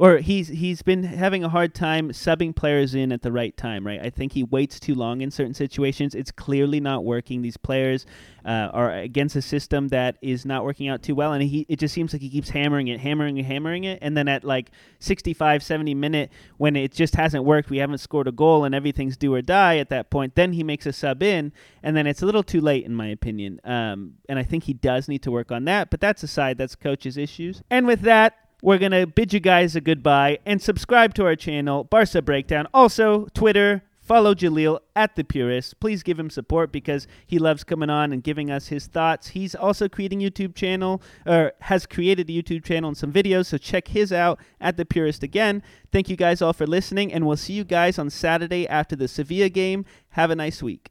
or 0.00 0.16
he's 0.16 0.48
he's 0.48 0.80
been 0.80 1.02
having 1.02 1.44
a 1.44 1.48
hard 1.50 1.74
time 1.74 2.08
subbing 2.08 2.56
players 2.56 2.94
in 2.94 3.12
at 3.12 3.20
the 3.20 3.30
right 3.30 3.54
time, 3.54 3.86
right? 3.86 4.00
I 4.00 4.08
think 4.08 4.32
he 4.32 4.42
waits 4.42 4.80
too 4.80 4.94
long 4.94 5.20
in 5.20 5.30
certain 5.30 5.52
situations. 5.52 6.14
It's 6.14 6.30
clearly 6.30 6.80
not 6.80 7.04
working. 7.04 7.42
These 7.42 7.58
players 7.58 8.06
uh, 8.42 8.70
are 8.72 8.90
against 8.92 9.36
a 9.36 9.42
system 9.42 9.88
that 9.88 10.16
is 10.22 10.46
not 10.46 10.64
working 10.64 10.88
out 10.88 11.02
too 11.02 11.14
well, 11.14 11.34
and 11.34 11.42
he 11.42 11.66
it 11.68 11.78
just 11.78 11.92
seems 11.92 12.14
like 12.14 12.22
he 12.22 12.30
keeps 12.30 12.48
hammering 12.48 12.88
it, 12.88 12.98
hammering 12.98 13.36
it, 13.36 13.44
hammering 13.44 13.84
it, 13.84 13.98
and 14.00 14.16
then 14.16 14.26
at 14.26 14.42
like 14.42 14.70
65, 15.00 15.62
70 15.62 15.94
minute 15.94 16.32
when 16.56 16.76
it 16.76 16.92
just 16.92 17.14
hasn't 17.14 17.44
worked, 17.44 17.68
we 17.68 17.76
haven't 17.76 17.98
scored 17.98 18.26
a 18.26 18.32
goal, 18.32 18.64
and 18.64 18.74
everything's 18.74 19.18
do 19.18 19.34
or 19.34 19.42
die 19.42 19.76
at 19.76 19.90
that 19.90 20.08
point. 20.08 20.34
Then 20.34 20.54
he 20.54 20.64
makes 20.64 20.86
a 20.86 20.94
sub 20.94 21.22
in, 21.22 21.52
and 21.82 21.94
then 21.94 22.06
it's 22.06 22.22
a 22.22 22.26
little 22.26 22.42
too 22.42 22.62
late 22.62 22.86
in 22.86 22.94
my 22.94 23.08
opinion. 23.08 23.60
Um, 23.64 24.14
and 24.30 24.38
I 24.38 24.44
think 24.44 24.64
he 24.64 24.72
does 24.72 25.08
need 25.08 25.22
to 25.24 25.30
work 25.30 25.52
on 25.52 25.66
that, 25.66 25.90
but 25.90 26.00
that's 26.00 26.22
aside. 26.22 26.56
That's 26.56 26.74
coach's 26.74 27.18
issues. 27.18 27.62
And 27.68 27.86
with 27.86 28.00
that 28.00 28.38
we're 28.62 28.78
going 28.78 28.92
to 28.92 29.06
bid 29.06 29.32
you 29.32 29.40
guys 29.40 29.76
a 29.76 29.80
goodbye 29.80 30.38
and 30.44 30.60
subscribe 30.60 31.14
to 31.14 31.24
our 31.24 31.36
channel, 31.36 31.84
Barca 31.84 32.22
Breakdown. 32.22 32.66
Also, 32.74 33.26
Twitter, 33.34 33.82
follow 34.00 34.34
Jaleel 34.34 34.80
at 34.96 35.14
The 35.14 35.22
Purist. 35.22 35.78
Please 35.78 36.02
give 36.02 36.18
him 36.18 36.30
support 36.30 36.72
because 36.72 37.06
he 37.26 37.38
loves 37.38 37.62
coming 37.62 37.90
on 37.90 38.12
and 38.12 38.22
giving 38.22 38.50
us 38.50 38.68
his 38.68 38.86
thoughts. 38.86 39.28
He's 39.28 39.54
also 39.54 39.88
creating 39.88 40.20
YouTube 40.20 40.54
channel, 40.54 41.00
or 41.24 41.52
has 41.60 41.86
created 41.86 42.28
a 42.28 42.32
YouTube 42.32 42.64
channel 42.64 42.88
and 42.88 42.96
some 42.96 43.12
videos, 43.12 43.46
so 43.46 43.58
check 43.58 43.88
his 43.88 44.12
out 44.12 44.40
at 44.60 44.76
The 44.76 44.84
Purist 44.84 45.22
again. 45.22 45.62
Thank 45.92 46.08
you 46.08 46.16
guys 46.16 46.42
all 46.42 46.52
for 46.52 46.66
listening, 46.66 47.12
and 47.12 47.26
we'll 47.26 47.36
see 47.36 47.52
you 47.52 47.64
guys 47.64 47.98
on 47.98 48.10
Saturday 48.10 48.66
after 48.68 48.96
the 48.96 49.08
Sevilla 49.08 49.48
game. 49.48 49.84
Have 50.10 50.30
a 50.30 50.36
nice 50.36 50.62
week. 50.62 50.90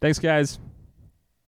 Thanks, 0.00 0.18
guys. 0.18 0.58